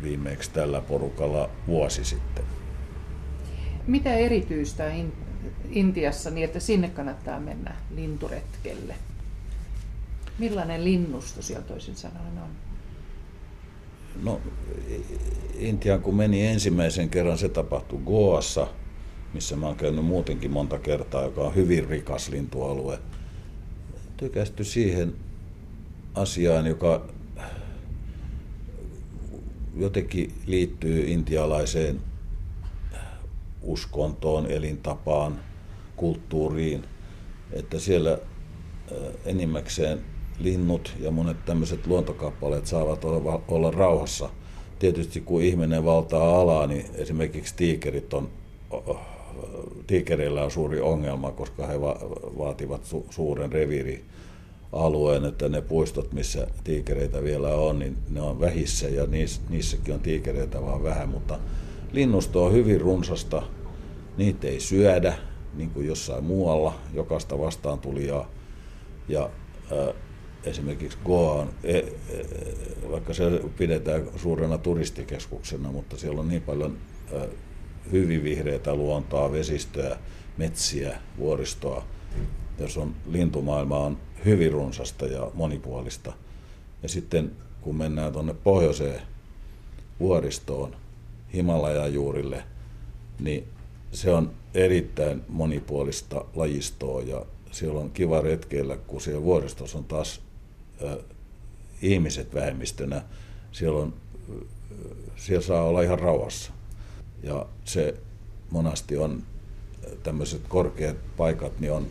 viimeksi 0.04 0.52
tällä 0.52 0.82
porukalla 0.82 1.50
vuosi 1.68 2.06
sitten. 2.06 2.44
Mitä 3.88 4.14
erityistä 4.14 4.92
Intiassa 5.70 6.30
niin, 6.30 6.46
että 6.46 6.60
sinne 6.60 6.90
kannattaa 6.90 7.40
mennä 7.40 7.76
linturetkelle? 7.96 8.96
Millainen 10.40 10.84
linnusto 10.84 11.42
siellä 11.42 11.64
toisin 11.64 11.96
sanoen 11.96 12.38
on? 12.44 12.50
No, 14.24 14.42
Intiaan 15.58 16.02
kun 16.02 16.16
meni 16.16 16.46
ensimmäisen 16.48 17.10
kerran, 17.10 17.38
se 17.38 17.50
tapahtui 17.50 18.00
Goassa, 18.06 18.68
missä 19.34 19.56
mä 19.56 19.68
oon 19.68 19.76
käynyt 19.76 20.06
muutenkin 20.06 20.52
monta 20.52 20.80
kertaa, 20.80 21.24
joka 21.24 21.42
on 21.42 21.56
hyvin 21.56 21.90
rikas 21.90 22.30
lintualue. 22.30 23.00
Tykästy 24.18 24.64
siihen 24.64 25.16
asiaan, 26.14 26.66
joka 26.66 27.06
jotenkin 29.76 30.34
liittyy 30.46 31.06
intialaiseen 31.08 32.02
uskontoon, 33.62 34.52
elintapaan, 34.52 35.40
kulttuuriin, 35.96 36.86
että 37.52 37.80
siellä 37.80 38.18
enimmäkseen 39.26 40.11
linnut 40.44 40.94
ja 41.00 41.12
monet 41.12 41.46
tämmöiset 41.46 41.88
luontokappaleet 41.88 42.68
saavat 42.68 43.06
olla, 43.48 43.72
rauhassa. 43.72 44.30
Tietysti 44.80 45.22
kun 45.22 45.42
ihminen 45.42 45.86
valtaa 45.86 46.42
alaa, 46.42 46.68
niin 46.68 46.86
esimerkiksi 46.96 47.54
tiikerit 47.58 48.14
on, 48.14 48.30
tiikereillä 49.88 50.44
on 50.44 50.52
suuri 50.52 50.82
ongelma, 50.82 51.32
koska 51.32 51.68
he 51.68 51.82
va- 51.82 52.00
vaativat 52.38 52.82
su- 52.84 53.06
suuren 53.10 53.52
reviiri 53.52 54.06
alueen, 54.72 55.26
että 55.26 55.50
ne 55.50 55.62
puistot, 55.62 56.14
missä 56.14 56.48
tiikereitä 56.64 57.24
vielä 57.24 57.48
on, 57.48 57.80
niin 57.80 57.98
ne 58.10 58.22
on 58.22 58.39
vähissä 58.39 58.88
ja 58.88 59.08
niiss, 59.08 59.42
niissäkin 59.50 59.94
on 59.94 60.00
tiikereitä 60.00 60.62
vaan 60.62 60.84
vähän, 60.84 61.10
mutta 61.10 61.39
linnusto 61.92 62.46
on 62.46 62.54
hyvin 62.54 62.82
runsasta, 62.82 63.44
niitä 64.18 64.48
ei 64.48 64.60
syödä, 64.60 65.14
niin 65.54 65.70
kuin 65.70 65.88
jossain 65.88 66.24
muualla, 66.24 66.74
jokaista 66.94 67.39
vastaan 67.39 67.80
tuli 67.80 68.08
ja, 68.08 68.26
ja 69.08 69.30
äh, 69.72 69.96
esimerkiksi 70.46 70.98
Goa 71.06 71.48
e, 71.64 71.78
e, 71.78 71.86
vaikka 72.92 73.14
se 73.14 73.42
pidetään 73.58 74.04
suurena 74.16 74.58
turistikeskuksena, 74.58 75.72
mutta 75.72 75.98
siellä 75.98 76.22
on 76.22 76.28
niin 76.28 76.42
paljon 76.42 76.78
hyvin 77.92 78.24
vihreitä 78.24 78.76
luontoa, 78.76 79.32
vesistöä, 79.32 79.98
metsiä, 80.38 80.98
vuoristoa, 81.18 81.84
jos 82.60 82.78
on 82.78 82.96
lintumaailma 83.06 83.78
on 83.78 83.98
hyvin 84.26 84.52
runsasta 84.52 85.06
ja 85.06 85.32
monipuolista. 85.34 86.14
Ja 86.84 86.89
sitten 86.89 87.32
kun 87.62 87.76
mennään 87.76 88.14
tuonne 88.14 88.34
pohjoiseen 88.34 89.02
vuoristoon, 90.00 90.76
Himalajan 91.34 91.94
juurille, 91.94 92.44
niin 93.20 93.48
se 93.92 94.14
on 94.14 94.32
erittäin 94.54 95.22
monipuolista 95.28 96.26
lajistoa 96.36 97.02
ja 97.02 97.26
siellä 97.52 97.80
on 97.80 97.92
kiva 97.92 98.22
retkeillä, 98.22 98.78
kun 98.78 99.02
siellä 99.02 99.24
vuoristossa 99.24 99.78
on 99.78 99.84
taas 99.84 100.22
ihmiset 101.82 102.34
vähemmistönä. 102.34 103.02
Siellä, 103.52 103.80
on, 103.80 103.94
siellä 105.16 105.42
saa 105.42 105.64
olla 105.64 105.82
ihan 105.82 106.00
rauhassa. 106.00 106.52
Ja 107.24 107.46
se 107.66 107.96
monasti 108.50 108.98
on 108.98 109.24
tämmöiset 110.04 110.42
korkeat 110.48 110.98
paikat, 111.18 111.60
niin 111.60 111.74
on 111.74 111.88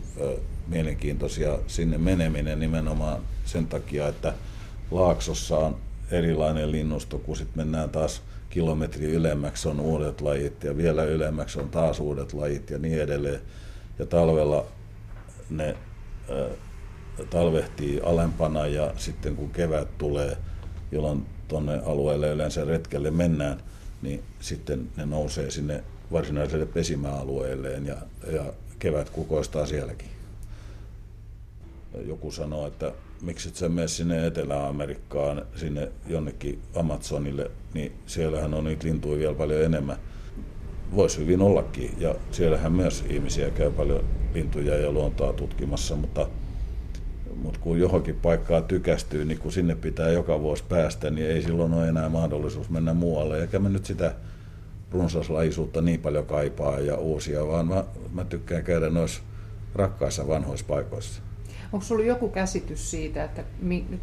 mielenkiintoisia 0.67 1.59
sinne 1.67 1.97
meneminen 1.97 2.59
nimenomaan 2.59 3.21
sen 3.45 3.67
takia, 3.67 4.07
että 4.07 4.33
Laaksossa 4.91 5.57
on 5.57 5.77
erilainen 6.11 6.71
linnusto, 6.71 7.19
kun 7.19 7.37
sitten 7.37 7.57
mennään 7.57 7.89
taas 7.89 8.21
kilometri 8.49 9.05
ylemmäksi 9.05 9.67
on 9.67 9.79
uudet 9.79 10.21
lajit 10.21 10.63
ja 10.63 10.77
vielä 10.77 11.03
ylemmäksi 11.03 11.59
on 11.59 11.69
taas 11.69 11.99
uudet 11.99 12.33
lajit 12.33 12.69
ja 12.69 12.77
niin 12.77 13.01
edelleen. 13.01 13.41
Ja 13.99 14.05
talvella 14.05 14.65
ne 15.49 15.75
talvehtii 17.29 17.99
alempana 18.03 18.67
ja 18.67 18.93
sitten 18.97 19.35
kun 19.35 19.49
kevät 19.49 19.97
tulee, 19.97 20.37
jolloin 20.91 21.25
tuonne 21.47 21.81
alueelle 21.85 22.29
yleensä 22.29 22.65
retkelle 22.65 23.11
mennään, 23.11 23.57
niin 24.01 24.23
sitten 24.39 24.89
ne 24.97 25.05
nousee 25.05 25.51
sinne 25.51 25.83
varsinaiselle 26.11 26.65
pesimäalueelleen 26.65 27.85
ja, 27.85 27.95
ja 28.31 28.53
kevät 28.79 29.09
kukoistaa 29.09 29.65
sielläkin 29.65 30.11
joku 32.07 32.31
sanoo, 32.31 32.67
että 32.67 32.91
miksi 33.21 33.49
et 33.49 33.55
sä 33.55 33.69
mene 33.69 33.87
sinne 33.87 34.27
Etelä-Amerikkaan, 34.27 35.45
sinne 35.55 35.91
jonnekin 36.07 36.61
Amazonille, 36.75 37.51
niin 37.73 37.91
siellähän 38.05 38.53
on 38.53 38.63
niitä 38.63 38.87
lintuja 38.87 39.19
vielä 39.19 39.35
paljon 39.35 39.61
enemmän. 39.61 39.97
Voisi 40.95 41.19
hyvin 41.19 41.41
ollakin, 41.41 41.91
ja 41.97 42.15
siellähän 42.31 42.71
myös 42.71 43.03
ihmisiä 43.09 43.49
käy 43.49 43.71
paljon 43.71 44.03
lintuja 44.33 44.77
ja 44.77 44.91
luontoa 44.91 45.33
tutkimassa, 45.33 45.95
mutta, 45.95 46.27
mutta 47.41 47.59
kun 47.59 47.79
johonkin 47.79 48.15
paikkaan 48.15 48.63
tykästyy, 48.63 49.25
niin 49.25 49.39
kun 49.39 49.51
sinne 49.51 49.75
pitää 49.75 50.09
joka 50.09 50.41
vuosi 50.41 50.63
päästä, 50.69 51.09
niin 51.09 51.27
ei 51.27 51.41
silloin 51.41 51.73
ole 51.73 51.87
enää 51.87 52.09
mahdollisuus 52.09 52.69
mennä 52.69 52.93
muualle. 52.93 53.41
Eikä 53.41 53.59
mä 53.59 53.69
nyt 53.69 53.85
sitä 53.85 54.15
runsaslaisuutta 54.91 55.81
niin 55.81 55.99
paljon 55.99 56.25
kaipaa 56.25 56.79
ja 56.79 56.95
uusia, 56.95 57.47
vaan 57.47 57.67
mä, 57.67 57.83
mä 58.13 58.23
tykkään 58.23 58.63
käydä 58.63 58.89
noissa 58.89 59.21
rakkaissa 59.75 60.27
vanhoissa 60.27 60.65
paikoissa. 60.65 61.21
Onko 61.73 61.85
sinulla 61.85 62.05
joku 62.05 62.29
käsitys 62.29 62.91
siitä, 62.91 63.23
että 63.23 63.43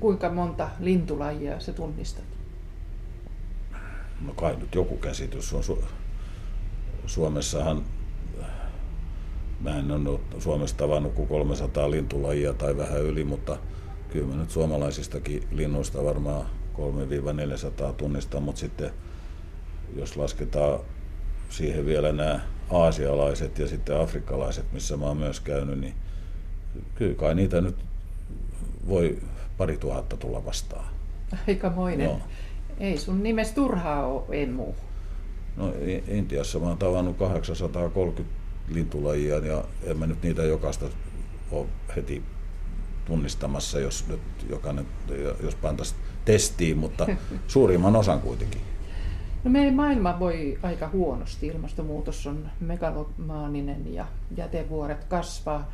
kuinka 0.00 0.30
monta 0.30 0.68
lintulajia 0.80 1.60
se 1.60 1.72
tunnistat? 1.72 2.24
No 4.26 4.32
kai 4.36 4.56
nyt 4.56 4.74
joku 4.74 4.96
käsitys 4.96 5.52
on. 5.52 5.62
Su- 5.62 5.84
Suomessahan, 7.06 7.82
mä 9.60 9.78
en 9.78 9.90
ole 9.90 10.20
Suomessa 10.38 10.76
tavannut 10.76 11.14
kuin 11.14 11.28
300 11.28 11.90
lintulajia 11.90 12.52
tai 12.52 12.76
vähän 12.76 13.02
yli, 13.02 13.24
mutta 13.24 13.56
kyllä 14.10 14.26
mä 14.26 14.36
nyt 14.36 14.50
suomalaisistakin 14.50 15.42
linnuista 15.50 16.04
varmaan 16.04 16.46
300-400 17.90 17.92
tunnistaa, 17.92 18.40
mutta 18.40 18.60
sitten 18.60 18.90
jos 19.96 20.16
lasketaan 20.16 20.80
siihen 21.48 21.86
vielä 21.86 22.12
nämä 22.12 22.40
aasialaiset 22.70 23.58
ja 23.58 23.68
sitten 23.68 24.00
afrikkalaiset, 24.00 24.72
missä 24.72 24.96
mä 24.96 25.06
oon 25.06 25.16
myös 25.16 25.40
käynyt, 25.40 25.80
niin 25.80 25.94
kyllä 26.94 27.14
kai 27.14 27.34
niitä 27.34 27.60
nyt 27.60 27.76
voi 28.88 29.18
pari 29.56 29.76
tuhatta 29.76 30.16
tulla 30.16 30.44
vastaan. 30.44 30.86
Aikamoinen. 31.48 32.06
No. 32.06 32.20
Ei 32.80 32.98
sun 32.98 33.22
nimes 33.22 33.52
turhaa 33.52 34.06
ole, 34.06 34.42
emu. 34.42 34.72
No 35.56 35.72
Intiassa 36.08 36.58
mä 36.58 36.66
oon 36.66 36.78
tavannut 36.78 37.16
830 37.16 38.37
lintulajia 38.70 39.38
ja 39.38 39.64
en 39.82 39.98
mä 39.98 40.06
nyt 40.06 40.22
niitä 40.22 40.42
jokaista 40.42 40.86
ole 41.50 41.66
heti 41.96 42.22
tunnistamassa, 43.04 43.80
jos 43.80 44.08
nyt 44.08 44.20
jokainen, 44.50 44.86
jos 45.42 45.54
pantaisiin 45.54 46.00
testiin, 46.24 46.78
mutta 46.78 47.06
suurimman 47.46 47.96
osan 47.96 48.20
kuitenkin. 48.20 48.60
No 49.44 49.50
meidän 49.50 49.74
maailma 49.74 50.20
voi 50.20 50.58
aika 50.62 50.88
huonosti. 50.88 51.46
Ilmastonmuutos 51.46 52.26
on 52.26 52.50
megalomaaninen 52.60 53.94
ja 53.94 54.06
jätevuoret 54.36 55.04
kasvaa. 55.04 55.72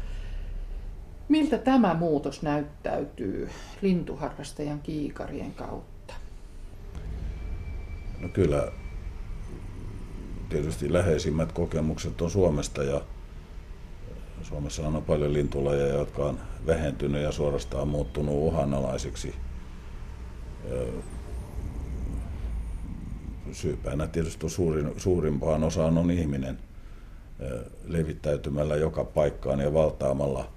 Miltä 1.29 1.59
tämä 1.59 1.95
muutos 1.95 2.43
näyttäytyy 2.43 3.49
lintuharrastajan 3.83 4.81
kiikarien 4.81 5.55
kautta? 5.55 6.15
No 8.21 8.29
kyllä 8.29 8.73
tietysti 10.49 10.93
läheisimmät 10.93 11.53
kokemukset 11.53 12.23
on 12.23 12.31
Suomesta 12.31 12.83
ja 12.83 13.01
Suomessa 14.43 14.87
on 14.87 15.03
paljon 15.03 15.33
lintulajeja, 15.33 15.95
jotka 15.95 16.25
on 16.25 16.39
vähentynyt 16.67 17.23
ja 17.23 17.33
suorastaan 17.33 17.89
muuttunut 17.89 18.35
uhanalaisiksi. 18.35 19.35
Syypäänä 23.53 24.07
tietysti 24.07 24.49
suurin, 24.49 24.93
suurimpaan 24.97 25.65
osaan 25.65 25.99
on 25.99 26.11
ihminen 26.11 26.59
levittäytymällä 27.85 28.77
joka 28.77 29.05
paikkaan 29.05 29.61
ja 29.61 29.75
valtaamalla 29.75 30.53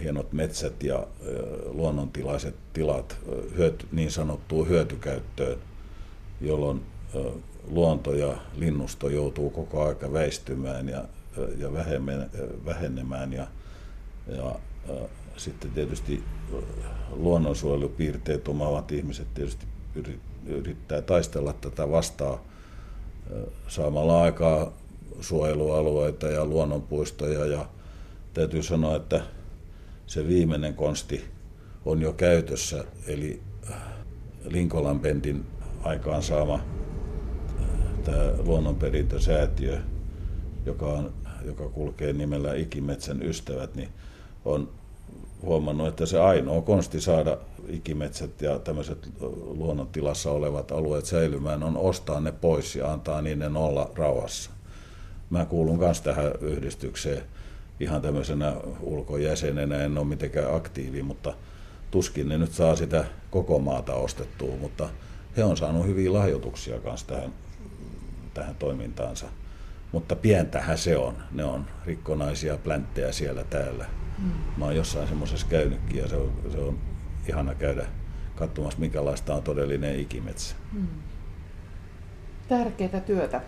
hienot 0.00 0.32
metsät 0.32 0.82
ja 0.82 1.06
luonnontilaiset 1.64 2.54
tilat 2.72 3.18
niin 3.92 4.10
sanottuun 4.10 4.68
hyötykäyttöön, 4.68 5.58
jolloin 6.40 6.82
luonto 7.68 8.14
ja 8.14 8.36
linnusto 8.56 9.08
joutuu 9.08 9.50
koko 9.50 9.86
aika 9.88 10.12
väistymään 10.12 10.88
ja, 10.88 11.04
ja 11.58 11.72
vähenemään 12.66 13.32
ja, 13.32 13.46
ja 14.36 14.54
sitten 15.36 15.70
tietysti 15.70 16.22
luonnonsuojelupiirteet 17.10 18.48
omaavat 18.48 18.92
ihmiset 18.92 19.34
tietysti 19.34 19.66
yrittää 20.46 21.02
taistella 21.02 21.52
tätä 21.52 21.90
vastaan 21.90 22.38
saamalla 23.68 24.22
aikaa 24.22 24.72
suojelualueita 25.20 26.26
ja 26.26 26.44
luonnonpuistoja 26.44 27.46
ja 27.46 27.68
täytyy 28.34 28.62
sanoa, 28.62 28.96
että 28.96 29.20
se 30.06 30.28
viimeinen 30.28 30.74
konsti 30.74 31.24
on 31.84 32.02
jo 32.02 32.12
käytössä, 32.12 32.84
eli 33.06 33.42
Linkolan 34.44 35.00
Bendin 35.00 35.44
aikaansaama 35.82 36.60
tämä 38.06 38.32
luonnonperintösäätiö, 38.38 39.78
joka, 40.66 40.86
on, 40.86 41.12
joka 41.44 41.68
kulkee 41.68 42.12
nimellä 42.12 42.54
Ikimetsän 42.54 43.22
ystävät, 43.22 43.74
niin 43.74 43.88
on 44.44 44.68
huomannut, 45.42 45.88
että 45.88 46.06
se 46.06 46.20
ainoa 46.20 46.62
konsti 46.62 47.00
saada 47.00 47.38
ikimetsät 47.68 48.42
ja 48.42 48.58
tämmöiset 48.58 49.08
luonnontilassa 49.46 50.30
olevat 50.30 50.72
alueet 50.72 51.04
säilymään 51.04 51.62
on 51.62 51.76
ostaa 51.76 52.20
ne 52.20 52.32
pois 52.32 52.76
ja 52.76 52.92
antaa 52.92 53.22
niiden 53.22 53.56
olla 53.56 53.90
rauhassa. 53.94 54.50
Mä 55.30 55.44
kuulun 55.44 55.78
myös 55.78 56.00
tähän 56.00 56.32
yhdistykseen 56.40 57.22
ihan 57.80 58.02
tämmöisenä 58.02 58.56
ulkojäsenenä, 58.80 59.82
en 59.82 59.98
ole 59.98 60.06
mitenkään 60.06 60.54
aktiivi, 60.54 61.02
mutta 61.02 61.34
tuskin 61.90 62.28
ne 62.28 62.38
nyt 62.38 62.52
saa 62.52 62.76
sitä 62.76 63.04
koko 63.30 63.58
maata 63.58 63.94
ostettua, 63.94 64.56
mutta 64.60 64.88
he 65.36 65.44
on 65.44 65.56
saanut 65.56 65.86
hyviä 65.86 66.12
lahjoituksia 66.12 66.80
kanssa 66.80 67.06
tähän 67.06 67.32
tähän 68.36 68.54
toimintaansa. 68.54 69.26
Mutta 69.92 70.16
pientähän 70.16 70.78
se 70.78 70.96
on. 70.96 71.16
Ne 71.32 71.44
on 71.44 71.66
rikkonaisia 71.86 72.56
plänttejä 72.56 73.12
siellä 73.12 73.44
täällä. 73.44 73.86
Mm. 74.18 74.30
Mä 74.56 74.64
oon 74.64 74.76
jossain 74.76 75.08
semmoisessa 75.08 75.46
käynytkin 75.46 75.98
ja 75.98 76.08
se 76.08 76.16
on, 76.16 76.32
se 76.52 76.58
on 76.58 76.78
ihana 77.28 77.54
käydä 77.54 77.86
katsomassa, 78.34 78.80
minkälaista 78.80 79.34
on 79.34 79.42
todellinen 79.42 80.00
ikimetsä. 80.00 80.56
Mm. 80.72 80.86
Tärkeää 82.48 83.00
työtä. 83.00 83.40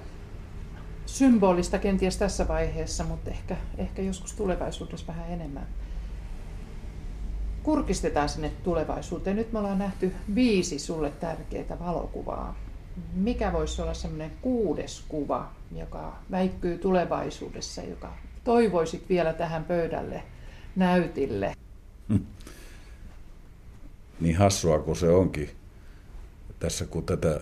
Symbolista 1.06 1.78
kenties 1.78 2.16
tässä 2.16 2.48
vaiheessa, 2.48 3.04
mutta 3.04 3.30
ehkä, 3.30 3.56
ehkä 3.78 4.02
joskus 4.02 4.32
tulevaisuudessa 4.32 5.06
vähän 5.06 5.30
enemmän. 5.30 5.66
Kurkistetaan 7.62 8.28
sinne 8.28 8.52
tulevaisuuteen. 8.62 9.36
Nyt 9.36 9.52
me 9.52 9.58
ollaan 9.58 9.78
nähty 9.78 10.14
viisi 10.34 10.78
sulle 10.78 11.10
tärkeää 11.10 11.78
valokuvaa 11.80 12.67
mikä 13.14 13.52
voisi 13.52 13.82
olla 13.82 13.94
semmoinen 13.94 14.32
kuudes 14.42 15.04
kuva, 15.08 15.52
joka 15.72 16.18
väikkyy 16.30 16.78
tulevaisuudessa, 16.78 17.82
joka 17.82 18.14
toivoisit 18.44 19.08
vielä 19.08 19.32
tähän 19.32 19.64
pöydälle 19.64 20.22
näytille? 20.76 21.54
Hmm. 22.08 22.26
Niin 24.20 24.36
hassua 24.36 24.78
kuin 24.78 24.96
se 24.96 25.08
onkin. 25.08 25.50
Tässä 26.58 26.86
kun 26.86 27.04
tätä, 27.04 27.40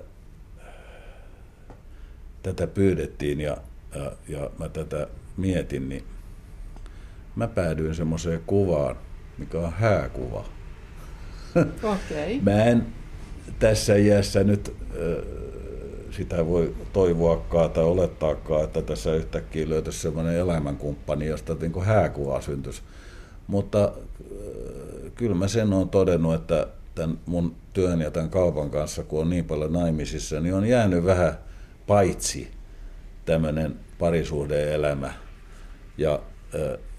tätä 2.42 2.66
pyydettiin 2.66 3.40
ja, 3.40 3.57
ja, 3.94 4.12
ja 4.28 4.50
mä 4.59 4.68
tätä 4.68 5.07
mietin, 5.36 5.88
niin 5.88 6.04
mä 7.36 7.46
päädyin 7.48 7.94
semmoiseen 7.94 8.42
kuvaan, 8.46 8.96
mikä 9.38 9.59
on 9.59 9.72
hääkuva. 9.72 10.44
Okay. 11.82 12.40
mä 12.42 12.64
en 12.64 12.86
tässä 13.59 13.97
iässä 13.97 14.44
nyt 14.44 14.76
sitä 16.11 16.47
voi 16.47 16.74
toivoakaan 16.92 17.70
tai 17.70 17.84
olettaakaan, 17.84 18.64
että 18.64 18.82
tässä 18.82 19.14
yhtäkkiä 19.14 19.68
löytyisi 19.68 19.99
sellainen 19.99 20.36
elämänkumppani, 20.36 21.26
josta 21.26 21.57
niin 21.61 21.84
hääkuva 21.84 22.40
syntyisi. 22.40 22.82
Mutta 23.47 23.92
kyllä 25.14 25.34
mä 25.34 25.49
sen 25.49 25.72
olen 25.72 25.88
todennut, 25.88 26.34
että 26.34 26.66
tämän 26.94 27.18
mun 27.26 27.55
työn 27.72 28.01
ja 28.01 28.11
tämän 28.11 28.30
kaupan 28.30 28.70
kanssa, 28.70 29.03
kun 29.03 29.20
on 29.20 29.30
niin 29.30 29.44
paljon 29.44 29.72
naimisissa, 29.72 30.40
niin 30.40 30.55
on 30.55 30.66
jäänyt 30.66 31.05
vähän 31.05 31.38
paitsi 31.86 32.49
tämmöinen 33.24 33.76
parisuhdeelämä. 33.99 35.12
Ja 35.99 36.20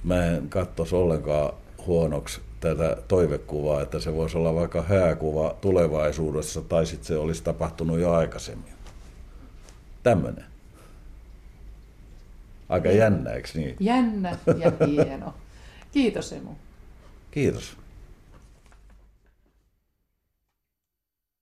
mä 0.04 0.26
en 0.26 0.50
katsoisi 0.50 0.96
ollenkaan 0.96 1.54
huonoksi 1.88 2.42
tätä 2.60 2.98
toivekuvaa, 3.08 3.82
että 3.82 4.00
se 4.00 4.14
voisi 4.14 4.38
olla 4.38 4.56
vaikka 4.56 4.82
hääkuva 4.82 5.56
tulevaisuudessa 5.62 6.62
tai 6.62 6.86
sitten 6.86 7.08
se 7.08 7.18
olisi 7.18 7.44
tapahtunut 7.44 8.00
jo 8.00 8.12
aikaisemmin. 8.12 8.74
Tämmöinen. 10.04 10.46
Aika 12.70 12.92
jännä, 12.92 13.32
eikö 13.32 13.50
niin? 13.54 13.76
Jännä 13.80 14.38
ja 14.58 14.72
hieno. 14.88 15.34
Kiitos 15.92 16.34
Emu. 16.34 16.52
Kiitos. 17.32 17.78